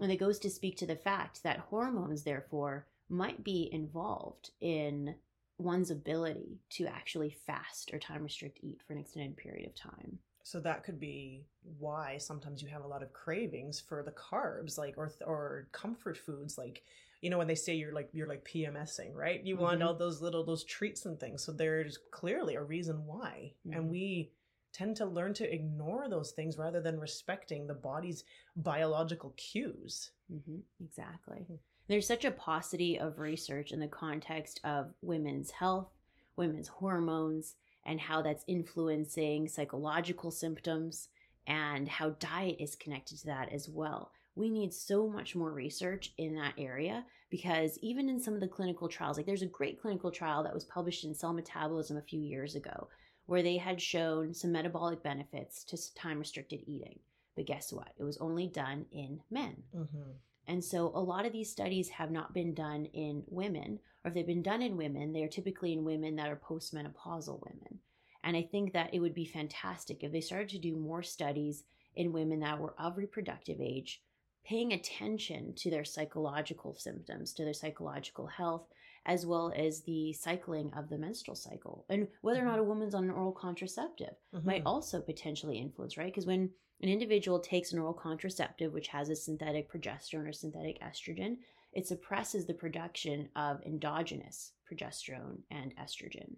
And 0.00 0.10
it 0.10 0.16
goes 0.16 0.38
to 0.40 0.50
speak 0.50 0.76
to 0.78 0.86
the 0.86 0.96
fact 0.96 1.42
that 1.42 1.58
hormones, 1.58 2.22
therefore, 2.22 2.86
might 3.08 3.44
be 3.44 3.68
involved 3.72 4.50
in 4.60 5.14
one's 5.58 5.90
ability 5.90 6.58
to 6.68 6.86
actually 6.86 7.30
fast 7.46 7.90
or 7.92 7.98
time 7.98 8.22
restrict 8.22 8.58
eat 8.62 8.80
for 8.86 8.92
an 8.92 8.98
extended 8.98 9.36
period 9.36 9.66
of 9.66 9.74
time. 9.74 10.18
So 10.42 10.60
that 10.60 10.84
could 10.84 11.00
be 11.00 11.46
why 11.78 12.18
sometimes 12.18 12.60
you 12.60 12.68
have 12.68 12.84
a 12.84 12.88
lot 12.88 13.02
of 13.02 13.12
cravings 13.12 13.80
for 13.80 14.02
the 14.02 14.12
carbs, 14.12 14.76
like 14.76 14.94
or 14.98 15.10
or 15.24 15.68
comfort 15.72 16.18
foods, 16.18 16.58
like 16.58 16.82
you 17.22 17.30
know 17.30 17.38
when 17.38 17.46
they 17.46 17.54
say 17.54 17.74
you're 17.74 17.94
like 17.94 18.10
you're 18.12 18.28
like 18.28 18.44
PMSing, 18.44 19.14
right? 19.14 19.42
You 19.42 19.54
mm-hmm. 19.54 19.64
want 19.64 19.82
all 19.82 19.94
those 19.94 20.20
little 20.20 20.44
those 20.44 20.64
treats 20.64 21.06
and 21.06 21.18
things. 21.18 21.42
So 21.42 21.50
there's 21.50 21.98
clearly 22.10 22.56
a 22.56 22.62
reason 22.62 23.06
why, 23.06 23.52
mm-hmm. 23.66 23.78
and 23.78 23.90
we 23.90 24.32
tend 24.74 24.96
to 24.96 25.06
learn 25.06 25.32
to 25.34 25.54
ignore 25.54 26.08
those 26.08 26.32
things 26.32 26.58
rather 26.58 26.80
than 26.80 26.98
respecting 26.98 27.66
the 27.66 27.74
body's 27.74 28.24
biological 28.56 29.32
cues. 29.36 30.10
Mm-hmm, 30.30 30.58
exactly. 30.84 31.38
Mm-hmm. 31.38 31.54
There's 31.86 32.06
such 32.06 32.24
a 32.24 32.30
paucity 32.30 32.98
of 32.98 33.18
research 33.18 33.72
in 33.72 33.78
the 33.78 33.86
context 33.86 34.60
of 34.64 34.92
women's 35.00 35.50
health, 35.50 35.88
women's 36.36 36.68
hormones, 36.68 37.54
and 37.86 38.00
how 38.00 38.20
that's 38.22 38.44
influencing 38.48 39.48
psychological 39.48 40.30
symptoms 40.30 41.08
and 41.46 41.88
how 41.88 42.10
diet 42.18 42.56
is 42.58 42.74
connected 42.74 43.18
to 43.18 43.26
that 43.26 43.52
as 43.52 43.68
well. 43.68 44.10
We 44.34 44.50
need 44.50 44.72
so 44.72 45.08
much 45.08 45.36
more 45.36 45.52
research 45.52 46.12
in 46.18 46.34
that 46.36 46.54
area 46.58 47.04
because 47.30 47.78
even 47.82 48.08
in 48.08 48.18
some 48.18 48.34
of 48.34 48.40
the 48.40 48.48
clinical 48.48 48.88
trials, 48.88 49.16
like 49.16 49.26
there's 49.26 49.42
a 49.42 49.46
great 49.46 49.80
clinical 49.80 50.10
trial 50.10 50.42
that 50.42 50.54
was 50.54 50.64
published 50.64 51.04
in 51.04 51.14
Cell 51.14 51.32
Metabolism 51.32 51.98
a 51.98 52.02
few 52.02 52.20
years 52.20 52.56
ago 52.56 52.88
where 53.26 53.42
they 53.42 53.56
had 53.56 53.80
shown 53.80 54.34
some 54.34 54.52
metabolic 54.52 55.02
benefits 55.02 55.64
to 55.64 55.94
time 55.94 56.18
restricted 56.18 56.60
eating. 56.66 56.98
But 57.36 57.46
guess 57.46 57.72
what? 57.72 57.88
It 57.98 58.04
was 58.04 58.18
only 58.18 58.46
done 58.46 58.86
in 58.92 59.20
men. 59.30 59.62
Mm-hmm. 59.74 60.10
And 60.46 60.62
so 60.62 60.92
a 60.94 61.00
lot 61.00 61.24
of 61.24 61.32
these 61.32 61.50
studies 61.50 61.88
have 61.88 62.10
not 62.10 62.34
been 62.34 62.54
done 62.54 62.84
in 62.86 63.24
women, 63.28 63.80
or 64.04 64.08
if 64.08 64.14
they've 64.14 64.26
been 64.26 64.42
done 64.42 64.62
in 64.62 64.76
women, 64.76 65.12
they 65.12 65.22
are 65.22 65.28
typically 65.28 65.72
in 65.72 65.84
women 65.84 66.16
that 66.16 66.28
are 66.28 66.36
postmenopausal 66.36 67.40
women. 67.42 67.80
And 68.22 68.36
I 68.36 68.42
think 68.42 68.72
that 68.72 68.92
it 68.92 69.00
would 69.00 69.14
be 69.14 69.24
fantastic 69.24 70.02
if 70.02 70.12
they 70.12 70.20
started 70.20 70.50
to 70.50 70.58
do 70.58 70.76
more 70.76 71.02
studies 71.02 71.64
in 71.96 72.12
women 72.12 72.40
that 72.40 72.58
were 72.58 72.74
of 72.78 72.96
reproductive 72.98 73.60
age, 73.60 74.02
paying 74.44 74.72
attention 74.72 75.54
to 75.54 75.70
their 75.70 75.84
psychological 75.84 76.74
symptoms, 76.74 77.32
to 77.32 77.44
their 77.44 77.54
psychological 77.54 78.26
health, 78.26 78.66
as 79.06 79.26
well 79.26 79.52
as 79.54 79.82
the 79.82 80.12
cycling 80.12 80.72
of 80.76 80.88
the 80.88 80.98
menstrual 80.98 81.36
cycle. 81.36 81.84
And 81.88 82.08
whether 82.22 82.40
or 82.40 82.44
not 82.44 82.52
mm-hmm. 82.52 82.60
a 82.60 82.68
woman's 82.68 82.94
on 82.94 83.04
an 83.04 83.10
oral 83.10 83.32
contraceptive 83.32 84.14
mm-hmm. 84.34 84.46
might 84.46 84.62
also 84.64 85.00
potentially 85.00 85.58
influence, 85.58 85.96
right? 85.96 86.06
Because 86.06 86.26
when 86.26 86.50
an 86.80 86.88
individual 86.88 87.38
takes 87.38 87.72
an 87.72 87.78
oral 87.78 87.94
contraceptive, 87.94 88.72
which 88.72 88.88
has 88.88 89.08
a 89.08 89.16
synthetic 89.16 89.70
progesterone 89.70 90.28
or 90.28 90.32
synthetic 90.32 90.80
estrogen, 90.80 91.36
it 91.72 91.86
suppresses 91.86 92.46
the 92.46 92.54
production 92.54 93.28
of 93.36 93.60
endogenous 93.66 94.52
progesterone 94.70 95.38
and 95.50 95.74
estrogen 95.76 96.36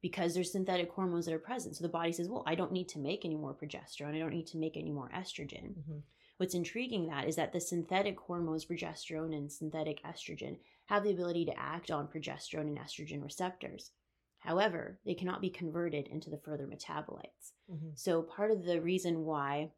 because 0.00 0.34
there's 0.34 0.52
synthetic 0.52 0.90
hormones 0.90 1.26
that 1.26 1.34
are 1.34 1.38
present. 1.38 1.76
So 1.76 1.82
the 1.82 1.88
body 1.88 2.12
says, 2.12 2.28
well, 2.28 2.44
I 2.46 2.54
don't 2.54 2.72
need 2.72 2.88
to 2.90 2.98
make 2.98 3.24
any 3.24 3.36
more 3.36 3.54
progesterone. 3.54 4.14
I 4.14 4.18
don't 4.18 4.32
need 4.32 4.46
to 4.48 4.58
make 4.58 4.76
any 4.76 4.90
more 4.90 5.10
estrogen. 5.14 5.74
Mm-hmm. 5.74 5.98
What's 6.38 6.54
intriguing 6.54 7.08
that 7.08 7.26
is 7.28 7.36
that 7.36 7.52
the 7.52 7.60
synthetic 7.60 8.18
hormones, 8.18 8.64
progesterone 8.64 9.36
and 9.36 9.52
synthetic 9.52 10.02
estrogen, 10.04 10.58
have 10.86 11.04
the 11.04 11.10
ability 11.10 11.44
to 11.46 11.58
act 11.58 11.90
on 11.90 12.08
progesterone 12.08 12.68
and 12.68 12.78
estrogen 12.78 13.22
receptors. 13.22 13.90
However, 14.38 15.00
they 15.04 15.14
cannot 15.14 15.40
be 15.40 15.50
converted 15.50 16.06
into 16.06 16.30
the 16.30 16.38
further 16.38 16.66
metabolites. 16.66 17.52
Mhm. 17.70 17.98
So, 17.98 18.22
part 18.22 18.52
of 18.52 18.62
the 18.64 18.80
reason 18.80 19.24
why 19.24 19.72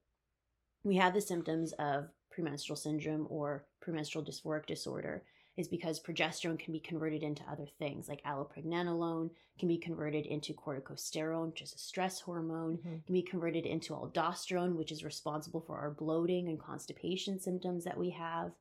we 0.85 0.97
have 0.97 1.15
the 1.15 1.21
symptoms 1.21 1.73
of 1.75 2.11
premenstrual 2.31 2.77
syndrome 2.77 3.27
or 3.31 3.67
premenstrual 3.81 4.25
dysphoric 4.25 4.67
disorder 4.67 5.25
is 5.57 5.69
because 5.69 6.01
progesterone 6.01 6.59
can 6.59 6.73
be 6.73 6.81
converted 6.81 7.23
into 7.23 7.43
other 7.51 7.67
things 7.79 8.09
like 8.09 8.23
allopregnanolone 8.25 9.31
can 9.59 9.69
be 9.69 9.77
converted 9.79 10.27
into 10.27 10.55
corticosterone 10.55 11.49
which 11.51 11.63
is 11.63 11.75
a 11.75 11.79
stress 11.79 12.21
hormone 12.21 12.79
Mhm. 12.79 13.05
can 13.07 13.13
be 13.13 13.23
converted 13.23 13.67
into 13.67 13.93
aldosterone 13.95 14.77
which 14.77 14.93
is 14.93 15.05
responsible 15.05 15.61
for 15.61 15.77
our 15.79 15.91
bloating 15.91 16.49
and 16.49 16.59
constipation 16.61 17.39
symptoms 17.39 17.85
that 17.85 17.99
we 17.99 18.11
have 18.11 18.53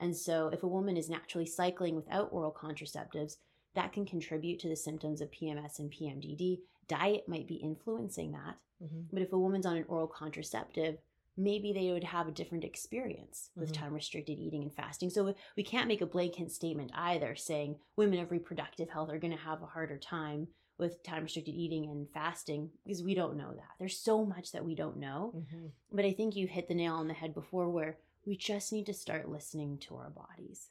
and 0.00 0.16
so 0.16 0.48
if 0.48 0.62
a 0.62 0.68
woman 0.68 0.96
is 0.96 1.08
naturally 1.08 1.46
cycling 1.46 1.96
without 1.96 2.32
oral 2.32 2.52
contraceptives 2.52 3.38
that 3.74 3.92
can 3.92 4.04
contribute 4.06 4.58
to 4.60 4.68
the 4.68 4.76
symptoms 4.76 5.20
of 5.20 5.30
pms 5.30 5.78
and 5.78 5.90
pmdd 5.90 6.60
diet 6.86 7.26
might 7.28 7.46
be 7.48 7.56
influencing 7.56 8.32
that 8.32 8.58
Mhm. 8.82 9.06
but 9.10 9.22
if 9.22 9.32
a 9.32 9.38
woman's 9.38 9.66
on 9.66 9.76
an 9.76 9.84
oral 9.88 10.08
contraceptive, 10.08 10.98
maybe 11.36 11.72
they 11.72 11.90
would 11.92 12.04
have 12.04 12.28
a 12.28 12.32
different 12.32 12.64
experience 12.64 13.50
with 13.56 13.70
Mhm. 13.70 13.74
time 13.74 13.94
restricted 13.94 14.38
eating 14.38 14.62
and 14.62 14.72
fasting. 14.72 15.10
So 15.10 15.34
we 15.56 15.62
can't 15.64 15.88
make 15.88 16.00
a 16.00 16.06
blanket 16.06 16.50
statement 16.52 16.90
either 16.94 17.34
saying 17.34 17.80
women 17.96 18.20
of 18.20 18.30
reproductive 18.30 18.90
health 18.90 19.10
are 19.10 19.18
going 19.18 19.32
to 19.32 19.42
have 19.42 19.62
a 19.62 19.66
harder 19.66 19.98
time 19.98 20.48
with 20.78 21.02
time 21.02 21.22
restricted 21.22 21.54
eating 21.54 21.88
and 21.90 22.08
fasting 22.10 22.70
because 22.84 23.02
we 23.02 23.14
don't 23.14 23.36
know 23.36 23.52
that. 23.54 23.70
There's 23.78 23.98
so 23.98 24.24
much 24.24 24.52
that 24.52 24.64
we 24.64 24.74
don't 24.74 24.96
know. 24.96 25.32
Mhm. 25.36 25.72
But 25.92 26.04
I 26.04 26.12
think 26.12 26.34
you 26.36 26.46
hit 26.46 26.68
the 26.68 26.74
nail 26.74 26.94
on 26.94 27.08
the 27.08 27.14
head 27.14 27.32
before 27.34 27.68
where 27.70 27.98
we 28.26 28.36
just 28.36 28.72
need 28.72 28.86
to 28.86 28.94
start 28.94 29.28
listening 29.28 29.78
to 29.78 29.96
our 29.96 30.10
bodies. 30.10 30.70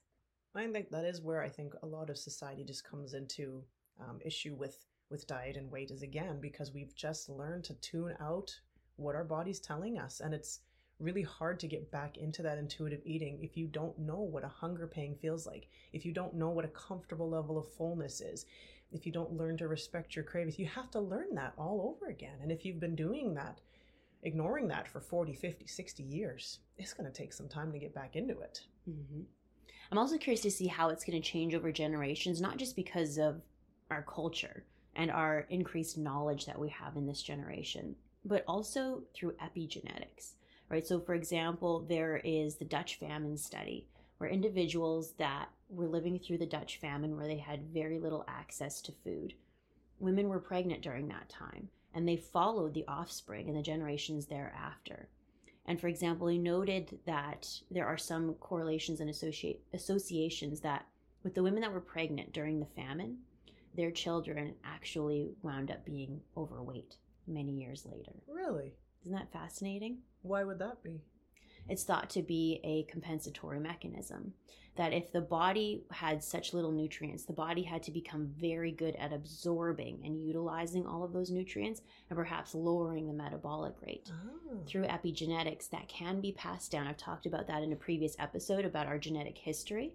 I 0.56 0.70
think 0.72 0.90
that 0.92 1.06
is 1.06 1.22
where 1.22 1.42
I 1.42 1.50
think 1.50 1.74
a 1.82 1.86
lot 1.88 2.10
of 2.10 2.18
society 2.18 2.64
just 2.64 2.84
comes 2.84 3.14
into 3.14 3.66
um, 4.00 4.20
issue 4.22 4.56
with 4.56 4.86
with 5.10 5.28
diet 5.28 5.56
and 5.58 5.70
weight 5.72 5.92
is 5.92 6.02
again 6.02 6.40
because 6.42 6.74
we've 6.74 6.96
just 6.96 7.30
learned 7.30 7.64
to 7.66 7.76
tune 7.76 8.16
out 8.20 8.60
what 8.96 9.16
our 9.16 9.24
body's 9.24 9.60
telling 9.60 9.98
us, 9.98 10.20
and 10.20 10.34
it's 10.34 10.60
really 11.00 11.24
hard 11.24 11.60
to 11.60 11.68
get 11.68 11.92
back 11.92 12.18
into 12.18 12.42
that 12.44 12.58
intuitive 12.58 13.02
eating 13.06 13.40
if 13.42 13.58
you 13.58 13.68
don't 13.68 13.98
know 14.00 14.20
what 14.20 14.44
a 14.44 14.48
hunger 14.48 14.88
pang 14.88 15.16
feels 15.22 15.46
like, 15.46 15.68
if 15.92 16.06
you 16.06 16.14
don't 16.14 16.36
know 16.36 16.50
what 16.50 16.66
a 16.66 16.70
comfortable 16.70 17.30
level 17.30 17.58
of 17.58 17.72
fullness 17.74 18.22
is, 18.22 18.46
if 18.92 19.06
you 19.06 19.12
don't 19.12 19.34
learn 19.34 19.58
to 19.58 19.68
respect 19.68 20.16
your 20.16 20.24
cravings. 20.24 20.60
You 20.60 20.68
have 20.68 20.92
to 20.92 21.00
learn 21.00 21.34
that 21.34 21.54
all 21.58 21.96
over 21.96 22.12
again, 22.12 22.38
and 22.42 22.52
if 22.52 22.64
you've 22.64 22.80
been 22.80 22.96
doing 22.96 23.34
that, 23.34 23.60
ignoring 24.22 24.68
that 24.70 24.88
for 24.88 25.02
40, 25.02 25.34
50, 25.34 25.68
60 25.68 26.04
years, 26.04 26.60
it's 26.78 26.94
going 26.94 27.12
to 27.12 27.18
take 27.18 27.34
some 27.34 27.50
time 27.50 27.72
to 27.72 27.80
get 27.80 27.94
back 27.94 28.16
into 28.16 28.40
it. 28.40 28.62
hmm 28.86 29.22
I'm 29.92 29.98
also 30.00 30.18
curious 30.18 30.42
to 30.42 30.50
see 30.50 30.66
how 30.66 30.90
it's 30.90 31.04
going 31.04 31.22
to 31.22 31.28
change 31.28 31.54
over 31.54 31.72
generations, 31.72 32.42
not 32.42 32.58
just 32.58 32.76
because 32.76 33.20
of 33.20 33.42
our 33.92 34.02
culture 34.02 34.66
and 34.96 35.12
our 35.12 35.46
increased 35.50 36.00
knowledge 36.00 36.46
that 36.46 36.58
we 36.58 36.70
have 36.70 36.96
in 36.96 37.06
this 37.06 37.22
generation, 37.22 37.96
but 38.26 38.44
also 38.48 39.04
through 39.14 39.34
epigenetics, 39.34 40.34
right? 40.70 40.86
So, 40.86 41.00
for 41.00 41.14
example, 41.14 41.86
there 41.88 42.22
is 42.24 42.56
the 42.56 42.66
Dutch 42.66 42.96
famine 42.96 43.38
study 43.38 43.88
where 44.18 44.30
individuals 44.30 45.14
that 45.18 45.50
were 45.70 45.88
living 45.88 46.20
through 46.20 46.38
the 46.38 46.46
Dutch 46.46 46.78
famine, 46.78 47.18
where 47.18 47.28
they 47.28 47.38
had 47.38 47.74
very 47.74 48.00
little 48.00 48.24
access 48.28 48.82
to 48.82 48.94
food, 49.04 49.34
women 50.00 50.30
were 50.30 50.40
pregnant 50.40 50.82
during 50.82 51.08
that 51.08 51.30
time, 51.30 51.70
and 51.94 52.08
they 52.08 52.18
followed 52.18 52.74
the 52.74 52.86
offspring 52.88 53.50
and 53.50 53.58
the 53.58 53.62
generations 53.62 54.26
thereafter. 54.26 55.10
And 55.66 55.80
for 55.80 55.88
example, 55.88 56.28
he 56.28 56.38
noted 56.38 57.00
that 57.06 57.50
there 57.72 57.88
are 57.88 57.98
some 57.98 58.34
correlations 58.36 59.00
and 59.00 59.10
associate, 59.10 59.62
associations 59.74 60.60
that 60.62 60.86
with 61.24 61.36
the 61.36 61.44
women 61.44 61.62
that 61.62 61.72
were 61.72 61.80
pregnant 61.80 62.34
during 62.34 62.60
the 62.60 62.66
famine, 62.66 63.18
their 63.76 63.92
children 63.92 64.56
actually 64.64 65.32
wound 65.42 65.72
up 65.72 65.86
being 65.86 66.22
overweight 66.38 66.98
many 67.28 67.52
years 67.54 67.86
later. 67.86 68.14
Really? 68.28 68.74
Isn't 69.02 69.14
that 69.18 69.32
fascinating? 69.32 70.00
Why 70.22 70.44
would 70.44 70.60
that 70.60 70.84
be? 70.84 71.02
It's 71.70 71.84
thought 71.84 72.10
to 72.12 72.22
be 72.22 72.60
a 72.64 72.84
compensatory 72.92 73.60
mechanism. 73.60 74.34
That 74.76 74.92
if 74.92 75.12
the 75.12 75.22
body 75.22 75.84
had 75.92 76.24
such 76.24 76.54
little 76.54 76.72
nutrients, 76.72 77.26
the 77.26 77.32
body 77.34 77.62
had 77.62 77.84
to 77.84 77.92
become 77.92 78.34
very 78.38 78.72
good 78.72 78.96
at 78.96 79.14
absorbing 79.14 80.02
and 80.04 80.26
utilizing 80.26 80.86
all 80.88 81.04
of 81.04 81.14
those 81.14 81.30
nutrients 81.30 81.82
and 82.10 82.18
perhaps 82.18 82.56
lowering 82.56 83.06
the 83.08 83.14
metabolic 83.14 83.76
rate 83.82 84.12
Oh. 84.12 84.58
through 84.66 84.86
epigenetics 84.86 85.70
that 85.70 85.88
can 85.88 86.22
be 86.22 86.32
passed 86.32 86.72
down. 86.72 86.88
I've 86.88 86.98
talked 86.98 87.28
about 87.28 87.46
that 87.48 87.62
in 87.62 87.72
a 87.72 87.76
previous 87.78 88.16
episode 88.20 88.66
about 88.66 88.88
our 88.88 88.98
genetic 88.98 89.38
history. 89.38 89.94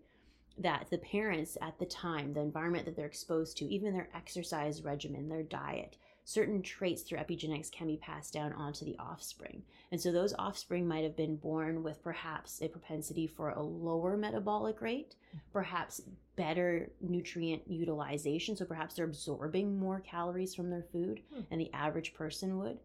That 0.57 0.87
the 0.91 0.99
parents 0.99 1.59
at 1.61 1.79
the 1.79 1.87
time, 1.87 2.33
the 2.33 2.41
environment 2.41 2.85
that 2.87 2.97
they're 2.97 3.07
exposed 3.07 3.57
to, 3.59 3.65
even 3.67 3.93
their 3.93 4.09
exercise 4.15 4.83
regimen, 4.83 5.29
their 5.29 5.43
diet, 5.45 5.97
certain 6.29 6.61
traits 6.61 7.01
through 7.01 7.17
epigenetics 7.17 7.73
can 7.73 7.87
be 7.87 7.97
passed 7.97 8.35
down 8.35 8.53
onto 8.53 8.85
the 8.85 8.95
offspring. 8.99 9.63
And 9.91 9.99
so 9.99 10.13
those 10.13 10.35
offspring 10.39 10.87
might 10.87 11.03
have 11.03 11.17
been 11.17 11.37
born 11.37 11.83
with 11.83 12.03
perhaps 12.03 12.61
a 12.61 12.69
propensity 12.69 13.27
for 13.27 13.49
a 13.49 13.63
lower 13.63 14.15
metabolic 14.15 14.83
rate, 14.83 15.15
perhaps 15.55 16.03
better 16.37 16.91
nutrient 17.01 17.63
utilization. 17.67 18.57
So 18.57 18.67
perhaps 18.67 18.95
they're 18.95 19.07
absorbing 19.07 19.79
more 19.79 20.01
calories 20.01 20.55
from 20.55 20.69
their 20.69 20.85
food 20.93 21.23
Hmm. 21.33 21.41
than 21.49 21.59
the 21.61 21.73
average 21.73 22.13
person 22.13 22.59
would 22.59 22.79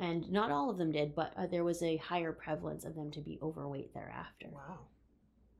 and 0.00 0.28
not 0.32 0.50
all 0.50 0.68
of 0.70 0.78
them 0.78 0.90
did, 0.90 1.14
but 1.14 1.32
uh, 1.36 1.46
there 1.46 1.62
was 1.62 1.82
a 1.84 1.96
higher 1.98 2.32
prevalence 2.32 2.84
of 2.84 2.96
them 2.96 3.10
to 3.12 3.20
be 3.20 3.38
overweight 3.40 3.94
thereafter. 3.94 4.48
Wow. 4.50 4.78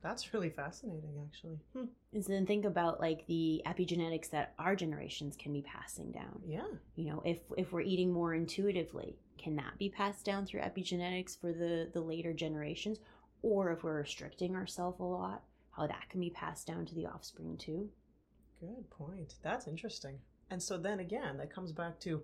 That's 0.01 0.33
really 0.33 0.49
fascinating, 0.49 1.13
actually. 1.27 1.59
Hmm. 1.73 1.85
And 2.13 2.23
so 2.23 2.33
then 2.33 2.45
think 2.45 2.65
about 2.65 2.99
like 2.99 3.25
the 3.27 3.61
epigenetics 3.65 4.29
that 4.31 4.53
our 4.57 4.75
generations 4.75 5.35
can 5.37 5.53
be 5.53 5.61
passing 5.61 6.11
down. 6.11 6.41
Yeah. 6.45 6.67
You 6.95 7.09
know, 7.09 7.21
if 7.25 7.39
if 7.57 7.71
we're 7.71 7.81
eating 7.81 8.11
more 8.11 8.33
intuitively, 8.33 9.17
can 9.37 9.55
that 9.57 9.77
be 9.77 9.89
passed 9.89 10.25
down 10.25 10.45
through 10.45 10.61
epigenetics 10.61 11.39
for 11.39 11.53
the 11.53 11.89
the 11.93 12.01
later 12.01 12.33
generations? 12.33 12.99
Or 13.43 13.71
if 13.71 13.83
we're 13.83 14.01
restricting 14.01 14.55
ourselves 14.55 14.99
a 14.99 15.03
lot, 15.03 15.43
how 15.71 15.87
that 15.87 16.09
can 16.09 16.19
be 16.19 16.29
passed 16.29 16.67
down 16.67 16.85
to 16.85 16.95
the 16.95 17.07
offspring 17.07 17.57
too. 17.57 17.89
Good 18.59 18.89
point. 18.89 19.35
That's 19.43 19.67
interesting. 19.67 20.19
And 20.49 20.61
so 20.61 20.77
then 20.77 20.99
again, 20.99 21.37
that 21.37 21.53
comes 21.53 21.71
back 21.71 21.99
to 22.01 22.21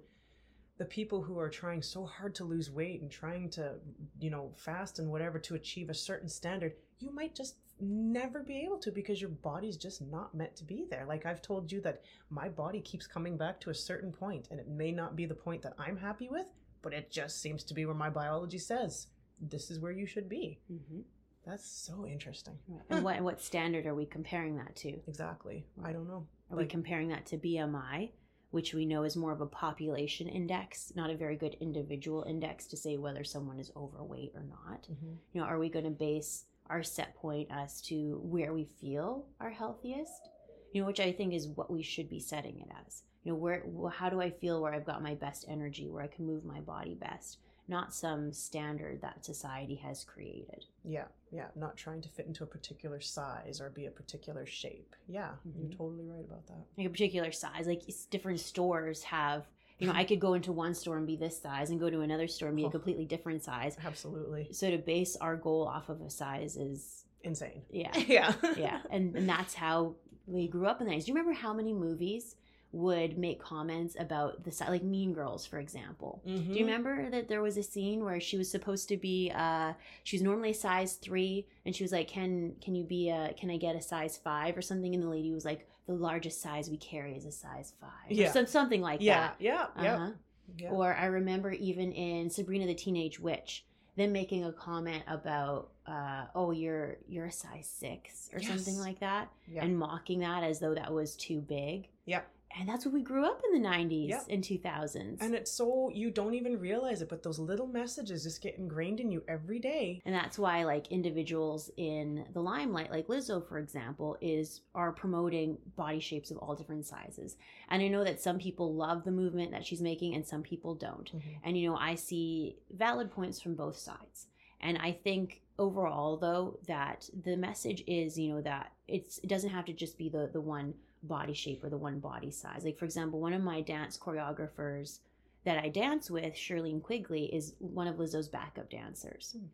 the 0.78 0.86
people 0.86 1.24
who 1.24 1.40
are 1.40 1.50
trying 1.50 1.82
so 1.82 2.06
hard 2.06 2.36
to 2.36 2.44
lose 2.44 2.70
weight 2.70 3.02
and 3.02 3.10
trying 3.10 3.50
to, 3.50 3.76
you 4.20 4.30
know, 4.30 4.52
fast 4.56 5.00
and 5.00 5.10
whatever 5.10 5.40
to 5.40 5.56
achieve 5.56 5.90
a 5.90 5.94
certain 5.94 6.30
standard, 6.30 6.74
you 7.00 7.12
might 7.12 7.34
just 7.34 7.56
never 7.80 8.42
be 8.42 8.60
able 8.60 8.78
to 8.80 8.92
because 8.92 9.22
your 9.22 9.30
body's 9.30 9.78
just 9.78 10.02
not 10.02 10.34
meant 10.34 10.56
to 10.56 10.64
be 10.64 10.86
there. 10.90 11.06
Like 11.08 11.26
I've 11.26 11.42
told 11.42 11.72
you 11.72 11.82
that 11.82 12.02
my 12.30 12.50
body 12.50 12.82
keeps 12.82 13.08
coming 13.08 13.38
back 13.38 13.60
to 13.62 13.70
a 13.70 13.76
certain 13.76 14.12
point 14.12 14.48
and 14.52 14.60
it 14.60 14.68
may 14.68 14.92
not 14.92 15.16
be 15.16 15.26
the 15.26 15.36
point 15.36 15.62
that 15.64 15.74
I'm 15.78 15.98
happy 15.98 16.30
with, 16.30 16.48
but 16.82 16.94
it 16.94 17.12
just 17.12 17.42
seems 17.42 17.64
to 17.66 17.74
be 17.74 17.86
where 17.86 17.96
my 17.96 18.10
biology 18.10 18.58
says 18.58 19.08
this 19.40 19.70
is 19.70 19.80
where 19.80 19.92
you 19.92 20.06
should 20.06 20.28
be. 20.30 20.60
Mm-hmm. 20.72 21.02
That's 21.46 21.66
so 21.66 22.06
interesting. 22.06 22.58
And 22.90 23.04
what 23.06 23.22
what 23.22 23.42
standard 23.42 23.86
are 23.86 23.96
we 23.96 24.06
comparing 24.06 24.58
that 24.58 24.76
to? 24.78 24.90
Exactly. 25.08 25.66
I 25.84 25.94
don't 25.94 26.08
know. 26.08 26.26
Are 26.52 26.58
we 26.58 26.66
comparing 26.66 27.08
that 27.10 27.26
to 27.28 27.38
BMI, 27.38 28.12
which 28.52 28.74
we 28.74 28.86
know 28.86 29.04
is 29.04 29.16
more 29.16 29.32
of 29.32 29.40
a 29.40 29.46
population 29.46 30.28
index, 30.28 30.92
not 30.96 31.10
a 31.10 31.16
very 31.16 31.38
good 31.38 31.56
individual 31.62 32.24
index 32.28 32.68
to 32.68 32.78
say 32.78 32.98
whether 32.98 33.24
someone 33.24 33.60
is 33.60 33.72
overweight 33.78 34.34
or 34.36 34.44
not? 34.44 34.88
Mhm. 34.92 35.18
You 35.32 35.42
know, 35.42 35.48
are 35.48 35.60
we 35.60 35.70
going 35.70 35.86
to 35.86 35.92
base 35.92 36.46
our 36.70 36.84
set 36.84 37.16
point 37.16 37.48
as 37.52 37.82
to 37.84 38.20
where 38.24 38.54
we 38.54 38.66
feel 38.80 39.26
our 39.40 39.50
healthiest? 39.50 40.30
You 40.74 40.82
know, 40.82 40.88
which 40.88 41.00
I 41.00 41.12
think 41.12 41.34
is 41.34 41.48
what 41.48 41.72
we 41.72 41.82
should 41.82 42.10
be 42.10 42.20
setting 42.20 42.60
it 42.60 42.68
as. 42.86 43.04
You 43.24 43.32
know, 43.34 43.38
where 43.38 43.64
how 43.92 44.10
do 44.10 44.22
I 44.22 44.30
feel 44.30 44.62
where 44.62 44.74
I've 44.74 44.86
got 44.86 45.02
my 45.04 45.16
best 45.16 45.46
energy, 45.48 45.90
where 45.90 46.04
I 46.04 46.08
can 46.08 46.26
move 46.26 46.46
my 46.46 46.60
body 46.62 46.94
best, 46.96 47.40
not 47.68 47.94
some 47.94 48.32
standard 48.32 49.02
that 49.02 49.26
society 49.26 49.76
has 49.76 50.04
created. 50.06 50.64
Yeah, 50.86 51.06
yeah. 51.32 51.48
Not 51.56 51.76
trying 51.76 52.02
to 52.02 52.10
fit 52.10 52.26
into 52.28 52.44
a 52.44 52.48
particular 52.48 53.02
size 53.02 53.60
or 53.60 53.70
be 53.70 53.86
a 53.88 53.92
particular 53.92 54.46
shape. 54.46 54.96
Yeah, 55.08 55.32
Mhm. 55.48 55.62
you're 55.70 55.78
totally 55.78 56.06
right 56.06 56.24
about 56.24 56.46
that. 56.48 56.64
like 56.78 56.88
a 56.88 56.90
particular 56.90 57.32
size. 57.32 57.68
Like 57.68 57.84
different 58.10 58.40
stores 58.40 59.04
have, 59.04 59.46
you 59.80 59.88
know, 59.88 59.94
I 59.94 60.04
could 60.04 60.20
go 60.20 60.34
into 60.34 60.52
one 60.52 60.74
store 60.74 60.98
and 60.98 61.06
be 61.06 61.16
this 61.16 61.40
size 61.42 61.70
and 61.70 61.80
go 61.80 61.90
to 61.90 62.02
another 62.02 62.28
store 62.28 62.48
and 62.50 62.56
be 62.58 62.64
a 62.64 62.68
Oh. 62.68 62.70
completely 62.72 63.06
different 63.06 63.44
size. 63.44 63.78
Absolutely 63.86 64.48
So 64.52 64.72
to 64.72 64.78
base 64.78 65.16
our 65.18 65.36
goal 65.36 65.68
off 65.68 65.90
of 65.90 66.02
a 66.02 66.10
size 66.10 66.58
is, 66.58 67.06
insane. 67.24 67.62
yeah, 67.70 67.96
Yeah, 68.08 68.34
yeah. 68.58 68.80
And, 68.90 69.16
and 69.16 69.28
that's 69.30 69.54
how 69.54 69.96
we 70.26 70.48
grew 70.48 70.66
up 70.68 70.82
in 70.82 70.88
the 70.88 70.94
90s. 70.94 71.06
Do 71.06 71.12
you 71.12 71.16
remember 71.18 71.34
how 71.40 71.54
many 71.54 71.74
movies 71.74 72.36
would 72.78 73.18
make 73.18 73.40
comments 73.40 73.96
about 74.00 74.44
the 74.44 74.52
size, 74.52 74.70
like 74.70 74.84
Mean 74.84 75.14
Girls, 75.14 75.46
for 75.46 75.60
example? 75.60 76.22
Mhm. 76.28 76.48
Do 76.48 76.54
you 76.60 76.66
remember 76.66 77.10
that 77.10 77.28
there 77.28 77.42
was 77.42 77.58
a 77.58 77.64
scene 77.64 78.04
where 78.04 78.20
she 78.20 78.38
was 78.38 78.50
supposed 78.50 78.88
to 78.90 78.98
be 78.98 79.32
uh 79.36 79.74
she 80.04 80.16
was 80.18 80.22
normally 80.24 80.52
a 80.52 80.54
size 80.54 80.94
three 80.96 81.48
and 81.66 81.76
she 81.76 81.84
was 81.84 81.92
like, 81.92 82.08
Can 82.08 82.56
can 82.62 82.76
you 82.76 82.84
be 82.84 83.10
a 83.10 83.34
can 83.40 83.50
I 83.50 83.58
get 83.58 83.76
a 83.76 83.82
size 83.82 84.18
five 84.18 84.56
or 84.58 84.62
something? 84.62 84.94
And 84.94 85.04
the 85.04 85.10
lady 85.10 85.32
was 85.32 85.46
like, 85.46 85.68
The 85.88 85.94
largest 85.94 86.42
size 86.42 86.70
we 86.70 86.78
carry 86.78 87.16
is 87.16 87.26
a 87.26 87.32
size 87.32 87.74
five. 87.82 88.10
Yeah. 88.12 88.32
some, 88.32 88.46
something 88.48 88.82
like 88.82 89.02
Yeah, 89.02 89.20
that. 89.28 89.36
yeah, 89.40 89.68
yeah, 89.82 89.96
Uh-huh. 89.96 90.12
yeah. 90.58 90.70
Or 90.72 90.94
I 90.96 91.06
remember 91.06 91.52
even 91.52 91.92
in 91.92 92.30
Sabrina 92.30 92.66
the 92.68 92.76
Teenage 92.76 93.20
Witch, 93.20 93.66
them 93.96 94.12
making 94.12 94.46
a 94.46 94.54
comment 94.54 95.04
about 95.08 95.72
uh, 95.88 96.26
oh, 96.36 96.52
you're 96.52 96.98
you're 97.08 97.26
a 97.28 97.32
size 97.32 97.68
six 97.68 98.30
or 98.34 98.42
something 98.42 98.78
like 98.78 99.00
that, 99.00 99.32
Yeah. 99.48 99.64
and 99.64 99.78
mocking 99.80 100.20
that 100.20 100.44
as 100.44 100.60
though 100.60 100.76
that 100.76 100.94
was 100.94 101.16
too 101.16 101.40
big. 101.42 101.88
Yep. 102.06 102.30
And 102.60 102.68
that's 102.68 102.86
what 102.86 102.94
we 102.94 103.02
grew 103.02 103.26
up 103.26 103.42
in 103.46 103.62
the 103.62 103.68
'90s 103.68 104.10
Yep. 104.10 104.26
and 104.30 104.44
2000s. 104.44 105.22
And 105.22 105.36
it's 105.36 105.52
so 105.52 105.90
you 105.94 106.10
don't 106.12 106.34
even 106.34 106.60
realize 106.60 107.02
it, 107.02 107.10
but 107.10 107.24
those 107.24 107.40
little 107.40 107.68
messages 107.68 108.24
just 108.24 108.42
get 108.42 108.58
ingrained 108.58 109.00
in 109.00 109.12
you 109.12 109.24
every 109.28 109.60
day. 109.60 110.02
and 110.06 110.14
that's 110.16 110.38
why 110.40 110.64
like 110.64 110.88
individuals 110.88 111.70
in 111.78 112.26
the 112.34 112.42
limelight 112.42 112.92
like 112.92 113.08
lizzo 113.08 113.46
for 113.48 113.58
example 113.58 114.18
is 114.22 114.62
are 114.76 114.92
promoting 114.92 115.58
body 115.76 116.00
shapes 116.00 116.32
of 116.32 116.38
all 116.38 116.56
different 116.56 116.86
sizes 116.86 117.36
and 117.70 117.82
i 117.82 117.88
know 117.88 118.04
that 118.04 118.20
some 118.22 118.38
people 118.38 118.74
love 118.74 119.04
the 119.04 119.12
movement 119.12 119.52
that 119.52 119.66
she's 119.66 119.82
making 119.82 120.14
and 120.16 120.26
some 120.26 120.42
people 120.42 120.76
don't 120.76 121.12
mm-hmm. 121.12 121.30
and 121.44 121.58
you 121.58 121.70
know 121.70 121.76
i 121.78 121.96
see 121.96 122.58
valid 122.72 123.12
points 123.12 123.40
from 123.42 123.56
both 123.56 123.78
sides 123.78 124.28
and 124.62 124.78
i 124.78 124.92
think 124.92 125.42
overall 125.60 126.18
though 126.18 126.58
that 126.68 127.10
the 127.24 127.36
message 127.36 127.84
is 127.88 128.18
you 128.18 128.34
know 128.34 128.42
that 128.42 128.72
it's 128.88 129.18
it 129.20 129.28
doesn't 129.28 129.50
have 129.52 129.66
to 129.66 129.74
just 129.74 129.98
be 129.98 130.10
the 130.10 130.30
the 130.34 130.42
one 130.42 130.74
body 131.04 131.34
shape 131.34 131.64
or 131.64 131.70
the 131.70 131.78
one 131.78 132.00
body 132.00 132.32
size 132.32 132.64
like 132.64 132.78
for 132.78 132.86
example 132.86 133.20
one 133.20 133.34
of 133.34 133.42
my 133.44 133.62
dance 133.62 133.98
choreographers 133.98 135.00
that 135.46 135.58
i 135.64 135.70
dance 135.70 136.10
with 136.10 136.34
Shirlene 136.34 136.82
quigley 136.82 137.26
is 137.34 137.54
one 137.60 137.88
of 137.88 137.96
lizzo's 137.98 138.28
backup 138.28 138.70
dancers 138.70 139.36
Hmm. 139.38 139.46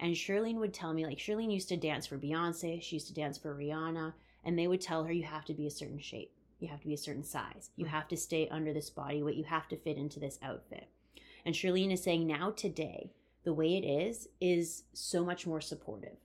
and 0.00 0.14
Shirlene 0.14 0.56
would 0.56 0.74
tell 0.74 0.92
me 0.92 1.04
like 1.06 1.18
Shirlene 1.18 1.52
used 1.52 1.68
to 1.68 1.76
dance 1.76 2.06
for 2.06 2.18
beyonce 2.18 2.82
she 2.82 2.96
used 2.96 3.08
to 3.08 3.14
dance 3.14 3.38
for 3.38 3.54
rihanna 3.54 4.14
and 4.44 4.58
they 4.58 4.68
would 4.68 4.80
tell 4.80 5.04
her 5.04 5.12
you 5.12 5.24
have 5.24 5.44
to 5.46 5.54
be 5.54 5.66
a 5.66 5.70
certain 5.70 5.98
shape 6.00 6.32
you 6.58 6.68
have 6.68 6.80
to 6.80 6.86
be 6.86 6.94
a 6.94 6.98
certain 6.98 7.24
size 7.24 7.70
you 7.76 7.84
Hmm. 7.84 7.90
have 7.92 8.08
to 8.08 8.16
stay 8.16 8.48
under 8.48 8.72
this 8.72 8.90
body 8.90 9.22
weight 9.22 9.36
you 9.36 9.44
have 9.44 9.68
to 9.68 9.76
fit 9.76 9.96
into 9.98 10.18
this 10.18 10.38
outfit 10.42 10.88
and 11.44 11.54
Shirlene 11.54 11.92
is 11.92 12.02
saying 12.02 12.26
now 12.26 12.50
today, 12.50 13.12
the 13.44 13.54
way 13.54 13.76
it 13.76 13.84
is, 13.86 14.26
is 14.40 14.82
so 14.92 15.24
much 15.24 15.46
more 15.46 15.60
supportive. 15.60 16.16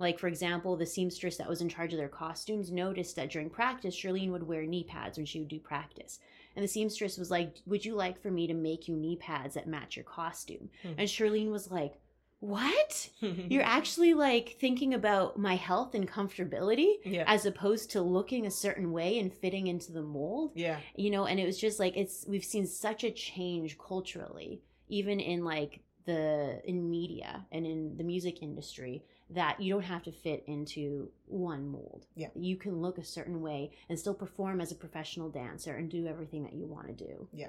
Like, 0.00 0.18
for 0.18 0.28
example, 0.28 0.76
the 0.76 0.86
seamstress 0.86 1.36
that 1.36 1.48
was 1.48 1.60
in 1.60 1.68
charge 1.68 1.92
of 1.92 1.98
their 1.98 2.08
costumes 2.08 2.72
noticed 2.72 3.16
that 3.16 3.30
during 3.30 3.50
practice, 3.50 3.94
Shirlene 3.94 4.32
would 4.32 4.42
wear 4.42 4.64
knee 4.64 4.82
pads 4.82 5.18
when 5.18 5.26
she 5.26 5.38
would 5.40 5.48
do 5.48 5.60
practice. 5.60 6.18
And 6.56 6.64
the 6.64 6.68
seamstress 6.68 7.18
was 7.18 7.30
like, 7.30 7.56
Would 7.66 7.84
you 7.84 7.94
like 7.94 8.20
for 8.20 8.30
me 8.30 8.46
to 8.46 8.54
make 8.54 8.88
you 8.88 8.96
knee 8.96 9.16
pads 9.16 9.54
that 9.54 9.68
match 9.68 9.96
your 9.96 10.04
costume? 10.04 10.70
Hmm. 10.82 10.92
And 10.96 11.08
Shirlene 11.08 11.50
was 11.50 11.70
like, 11.70 11.92
What? 12.40 13.10
Mm-hmm. 13.22 13.48
You're 13.52 13.62
actually 13.62 14.14
like 14.14 14.56
thinking 14.58 14.94
about 14.94 15.38
my 15.38 15.54
health 15.54 15.94
and 15.94 16.10
comfortability 16.10 16.94
yeah. 17.04 17.24
as 17.26 17.44
opposed 17.44 17.90
to 17.90 18.00
looking 18.00 18.46
a 18.46 18.50
certain 18.50 18.92
way 18.92 19.18
and 19.18 19.30
fitting 19.30 19.66
into 19.66 19.92
the 19.92 20.02
mold? 20.02 20.52
yeah. 20.54 20.78
you 20.96 21.10
know 21.10 21.26
and 21.26 21.38
it 21.38 21.44
was 21.44 21.60
just 21.60 21.78
like 21.78 21.94
it's 21.96 22.24
we've 22.26 22.44
seen 22.44 22.66
such 22.66 23.04
a 23.04 23.10
change 23.10 23.76
culturally 23.78 24.62
even 24.88 25.20
in 25.20 25.44
like 25.44 25.80
the 26.06 26.60
in 26.64 26.90
media 26.90 27.46
and 27.52 27.66
in 27.66 27.96
the 27.96 28.02
music 28.02 28.42
industry 28.42 29.04
that 29.32 29.60
you 29.60 29.72
don't 29.72 29.82
have 29.82 30.02
to 30.02 30.12
fit 30.12 30.42
into 30.46 31.10
one 31.26 31.66
mold 31.68 32.06
Yeah. 32.14 32.28
you 32.34 32.56
can 32.56 32.80
look 32.80 32.98
a 32.98 33.04
certain 33.04 33.40
way 33.40 33.70
and 33.88 33.98
still 33.98 34.14
perform 34.14 34.60
as 34.60 34.72
a 34.72 34.74
professional 34.76 35.28
dancer 35.30 35.76
and 35.76 35.88
do 35.90 36.06
everything 36.06 36.42
that 36.44 36.52
you 36.54 36.66
want 36.66 36.86
to 36.88 36.92
do 37.04 37.28
Yeah. 37.32 37.48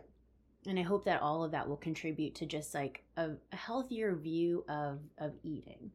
and 0.67 0.77
i 0.77 0.83
hope 0.83 1.05
that 1.05 1.21
all 1.21 1.43
of 1.43 1.51
that 1.51 1.67
will 1.67 1.77
contribute 1.77 2.35
to 2.35 2.45
just 2.45 2.73
like 2.73 3.03
a, 3.17 3.31
a 3.51 3.55
healthier 3.55 4.15
view 4.15 4.63
of 4.69 4.99
of 5.17 5.33
eating 5.43 5.91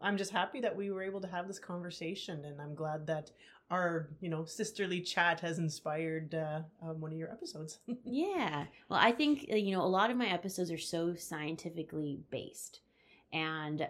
I'm 0.00 0.16
just 0.16 0.30
happy 0.30 0.60
that 0.60 0.76
we 0.76 0.92
were 0.92 1.02
able 1.02 1.20
to 1.22 1.26
have 1.26 1.48
this 1.48 1.58
conversation, 1.58 2.44
and 2.44 2.60
I'm 2.62 2.76
glad 2.76 3.04
that 3.08 3.32
our, 3.68 4.08
you 4.20 4.28
know, 4.28 4.44
sisterly 4.44 5.00
chat 5.00 5.40
has 5.40 5.58
inspired 5.58 6.36
uh, 6.36 6.60
um, 6.80 7.00
one 7.00 7.10
of 7.10 7.18
your 7.18 7.32
episodes. 7.32 7.80
Yeah. 8.04 8.66
Well, 8.88 9.00
I 9.02 9.10
think, 9.10 9.46
uh, 9.52 9.56
you 9.56 9.72
know, 9.72 9.82
a 9.82 9.86
lot 9.98 10.12
of 10.12 10.16
my 10.16 10.28
episodes 10.28 10.70
are 10.70 10.78
so 10.78 11.16
scientifically 11.16 12.20
based. 12.30 12.78
And 13.32 13.88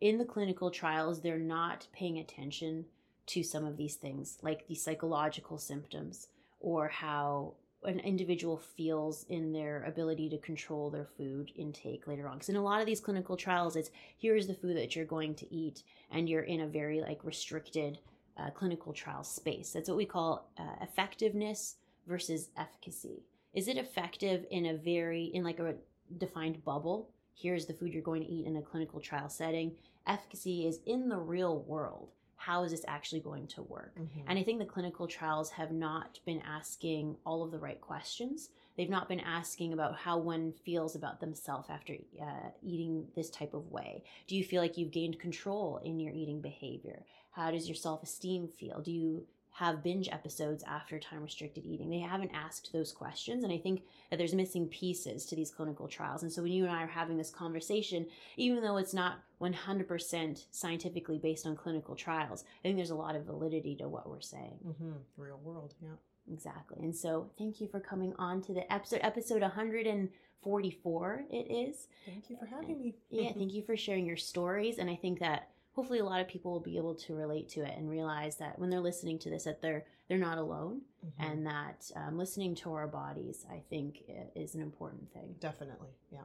in 0.00 0.18
the 0.18 0.24
clinical 0.24 0.70
trials, 0.70 1.20
they're 1.20 1.38
not 1.38 1.86
paying 1.92 2.18
attention 2.18 2.84
to 3.26 3.42
some 3.42 3.64
of 3.64 3.76
these 3.76 3.96
things, 3.96 4.38
like 4.42 4.66
the 4.66 4.74
psychological 4.74 5.58
symptoms 5.58 6.28
or 6.60 6.88
how 6.88 7.54
an 7.84 8.00
individual 8.00 8.56
feels 8.56 9.24
in 9.28 9.52
their 9.52 9.84
ability 9.84 10.28
to 10.28 10.38
control 10.38 10.90
their 10.90 11.04
food 11.04 11.52
intake 11.54 12.06
later 12.06 12.26
on. 12.26 12.34
Because 12.34 12.48
in 12.48 12.56
a 12.56 12.62
lot 12.62 12.80
of 12.80 12.86
these 12.86 13.00
clinical 13.00 13.36
trials, 13.36 13.76
it's 13.76 13.90
here's 14.16 14.46
the 14.46 14.54
food 14.54 14.76
that 14.76 14.96
you're 14.96 15.04
going 15.04 15.34
to 15.36 15.54
eat, 15.54 15.82
and 16.10 16.28
you're 16.28 16.42
in 16.42 16.62
a 16.62 16.66
very 16.66 17.00
like 17.00 17.22
restricted 17.22 17.98
uh, 18.36 18.50
clinical 18.50 18.92
trial 18.92 19.22
space. 19.22 19.72
That's 19.72 19.88
what 19.88 19.96
we 19.96 20.06
call 20.06 20.50
uh, 20.58 20.82
effectiveness 20.82 21.76
versus 22.06 22.48
efficacy. 22.56 23.22
Is 23.54 23.68
it 23.68 23.76
effective 23.76 24.44
in 24.50 24.66
a 24.66 24.74
very 24.74 25.24
in 25.26 25.44
like 25.44 25.60
a 25.60 25.74
defined 26.18 26.64
bubble? 26.64 27.10
Here's 27.34 27.66
the 27.66 27.74
food 27.74 27.92
you're 27.92 28.02
going 28.02 28.22
to 28.22 28.28
eat 28.28 28.46
in 28.46 28.56
a 28.56 28.62
clinical 28.62 28.98
trial 29.00 29.28
setting. 29.28 29.76
Efficacy 30.08 30.66
is 30.66 30.80
in 30.86 31.08
the 31.08 31.18
real 31.18 31.60
world. 31.62 32.10
How 32.36 32.62
is 32.62 32.70
this 32.70 32.84
actually 32.88 33.20
going 33.20 33.46
to 33.48 33.62
work? 33.62 33.94
Mhm. 33.98 34.24
And 34.26 34.38
I 34.38 34.42
think 34.42 34.58
the 34.58 34.64
clinical 34.64 35.06
trials 35.06 35.50
have 35.50 35.70
not 35.72 36.20
been 36.24 36.40
asking 36.40 37.16
all 37.26 37.42
of 37.42 37.50
the 37.50 37.58
right 37.58 37.80
questions. 37.80 38.50
They've 38.76 38.88
not 38.88 39.08
been 39.08 39.20
asking 39.20 39.72
about 39.72 39.96
how 39.96 40.18
one 40.18 40.52
feels 40.52 40.94
about 40.94 41.20
themselves 41.20 41.68
after 41.68 41.96
uh, 42.20 42.50
eating 42.62 43.10
this 43.16 43.28
type 43.28 43.52
of 43.54 43.70
way. 43.72 44.04
Do 44.28 44.36
you 44.36 44.44
feel 44.44 44.62
like 44.62 44.78
you've 44.78 44.92
gained 44.92 45.18
control 45.18 45.78
in 45.78 45.98
your 45.98 46.12
eating 46.12 46.40
behavior? 46.40 47.04
How 47.32 47.50
does 47.50 47.68
your 47.68 47.74
self 47.74 48.02
esteem 48.02 48.48
feel? 48.48 48.80
Do 48.80 48.92
you 48.92 49.26
have 49.58 49.82
binge 49.82 50.08
episodes 50.10 50.62
after 50.64 50.98
time 51.00 51.22
restricted 51.22 51.66
eating? 51.66 51.90
They 51.90 51.98
haven't 51.98 52.30
asked 52.32 52.72
those 52.72 52.92
questions. 52.92 53.42
And 53.42 53.52
I 53.52 53.58
think 53.58 53.82
that 54.10 54.16
there's 54.16 54.34
missing 54.34 54.68
pieces 54.68 55.24
to 55.26 55.34
these 55.34 55.50
clinical 55.50 55.88
trials. 55.88 56.22
And 56.22 56.32
so 56.32 56.42
when 56.42 56.52
you 56.52 56.64
and 56.64 56.72
I 56.72 56.84
are 56.84 56.86
having 56.86 57.16
this 57.16 57.30
conversation, 57.30 58.06
even 58.36 58.62
though 58.62 58.76
it's 58.76 58.94
not 58.94 59.18
100% 59.40 60.44
scientifically 60.52 61.18
based 61.18 61.44
on 61.46 61.56
clinical 61.56 61.96
trials, 61.96 62.44
I 62.60 62.68
think 62.68 62.76
there's 62.76 62.90
a 62.90 62.94
lot 62.94 63.16
of 63.16 63.24
validity 63.24 63.74
to 63.76 63.88
what 63.88 64.08
we're 64.08 64.20
saying. 64.20 64.58
Mhm. 64.64 64.94
Real 65.16 65.38
world, 65.42 65.74
yeah. 65.82 65.96
Exactly. 66.32 66.78
And 66.84 66.94
so 66.94 67.30
thank 67.38 67.60
you 67.60 67.66
for 67.68 67.80
coming 67.80 68.14
on 68.18 68.42
to 68.42 68.52
the 68.52 68.70
episode, 68.72 69.00
episode 69.02 69.42
144, 69.42 71.24
it 71.30 71.50
is. 71.50 71.88
Thank 72.06 72.30
you 72.30 72.36
for 72.36 72.46
having 72.46 72.78
me. 72.78 72.94
Yeah, 73.10 73.32
thank 73.32 73.52
you 73.54 73.62
for 73.62 73.76
sharing 73.76 74.06
your 74.06 74.16
stories. 74.16 74.78
And 74.78 74.88
I 74.90 74.94
think 74.96 75.18
that 75.20 75.50
hopefully 75.78 76.00
a 76.00 76.04
lot 76.04 76.20
of 76.20 76.26
people 76.26 76.50
will 76.50 76.58
be 76.58 76.76
able 76.76 76.92
to 76.92 77.14
relate 77.14 77.48
to 77.48 77.60
it 77.62 77.72
and 77.76 77.88
realize 77.88 78.34
that 78.34 78.58
when 78.58 78.68
they're 78.68 78.80
listening 78.80 79.16
to 79.16 79.30
this, 79.30 79.44
that 79.44 79.62
they're 79.62 79.84
they're 80.08 80.18
not 80.18 80.36
alone, 80.36 80.80
Mhm. 81.06 81.12
and 81.20 81.46
that 81.46 81.88
um, 81.94 82.18
listening 82.18 82.56
to 82.56 82.72
our 82.72 82.88
bodies, 82.88 83.46
I 83.48 83.60
think, 83.70 84.02
is 84.34 84.56
an 84.56 84.60
important 84.60 85.12
thing. 85.12 85.36
Definitely, 85.38 85.90
yeah. 86.10 86.24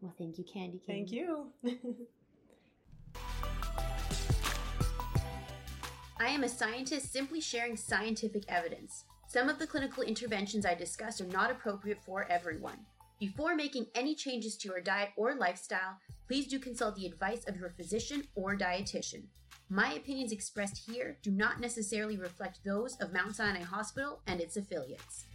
Well, 0.00 0.12
thank 0.18 0.36
you, 0.36 0.42
Candy 0.42 0.80
King. 0.84 1.06
Thank 1.06 1.12
you. 1.12 1.52
I 6.18 6.28
am 6.30 6.42
a 6.42 6.48
scientist 6.48 7.12
simply 7.12 7.40
sharing 7.40 7.76
scientific 7.76 8.42
evidence. 8.48 9.04
Some 9.28 9.48
of 9.48 9.60
the 9.60 9.66
clinical 9.68 10.02
interventions 10.02 10.66
I 10.66 10.74
discuss 10.74 11.20
are 11.20 11.26
not 11.26 11.52
appropriate 11.52 12.02
for 12.04 12.26
everyone. 12.28 12.78
Before 13.20 13.54
making 13.54 13.86
any 13.94 14.16
changes 14.16 14.56
to 14.56 14.68
your 14.70 14.80
diet 14.80 15.10
or 15.16 15.36
lifestyle, 15.36 15.98
please 16.32 16.46
do 16.46 16.58
consult 16.58 16.96
the 16.96 17.04
advice 17.04 17.44
of 17.46 17.58
your 17.58 17.68
physician 17.68 18.26
or 18.34 18.56
dietitian. 18.56 19.24
My 19.68 19.92
opinions 19.92 20.32
expressed 20.32 20.78
here 20.88 21.18
do 21.20 21.30
not 21.30 21.60
necessarily 21.60 22.16
reflect 22.16 22.60
those 22.64 22.96
of 23.02 23.12
Mount 23.12 23.36
Sinai 23.36 23.60
Hospital 23.60 24.22
and 24.26 24.40
its 24.40 24.56
affiliates. 24.56 25.26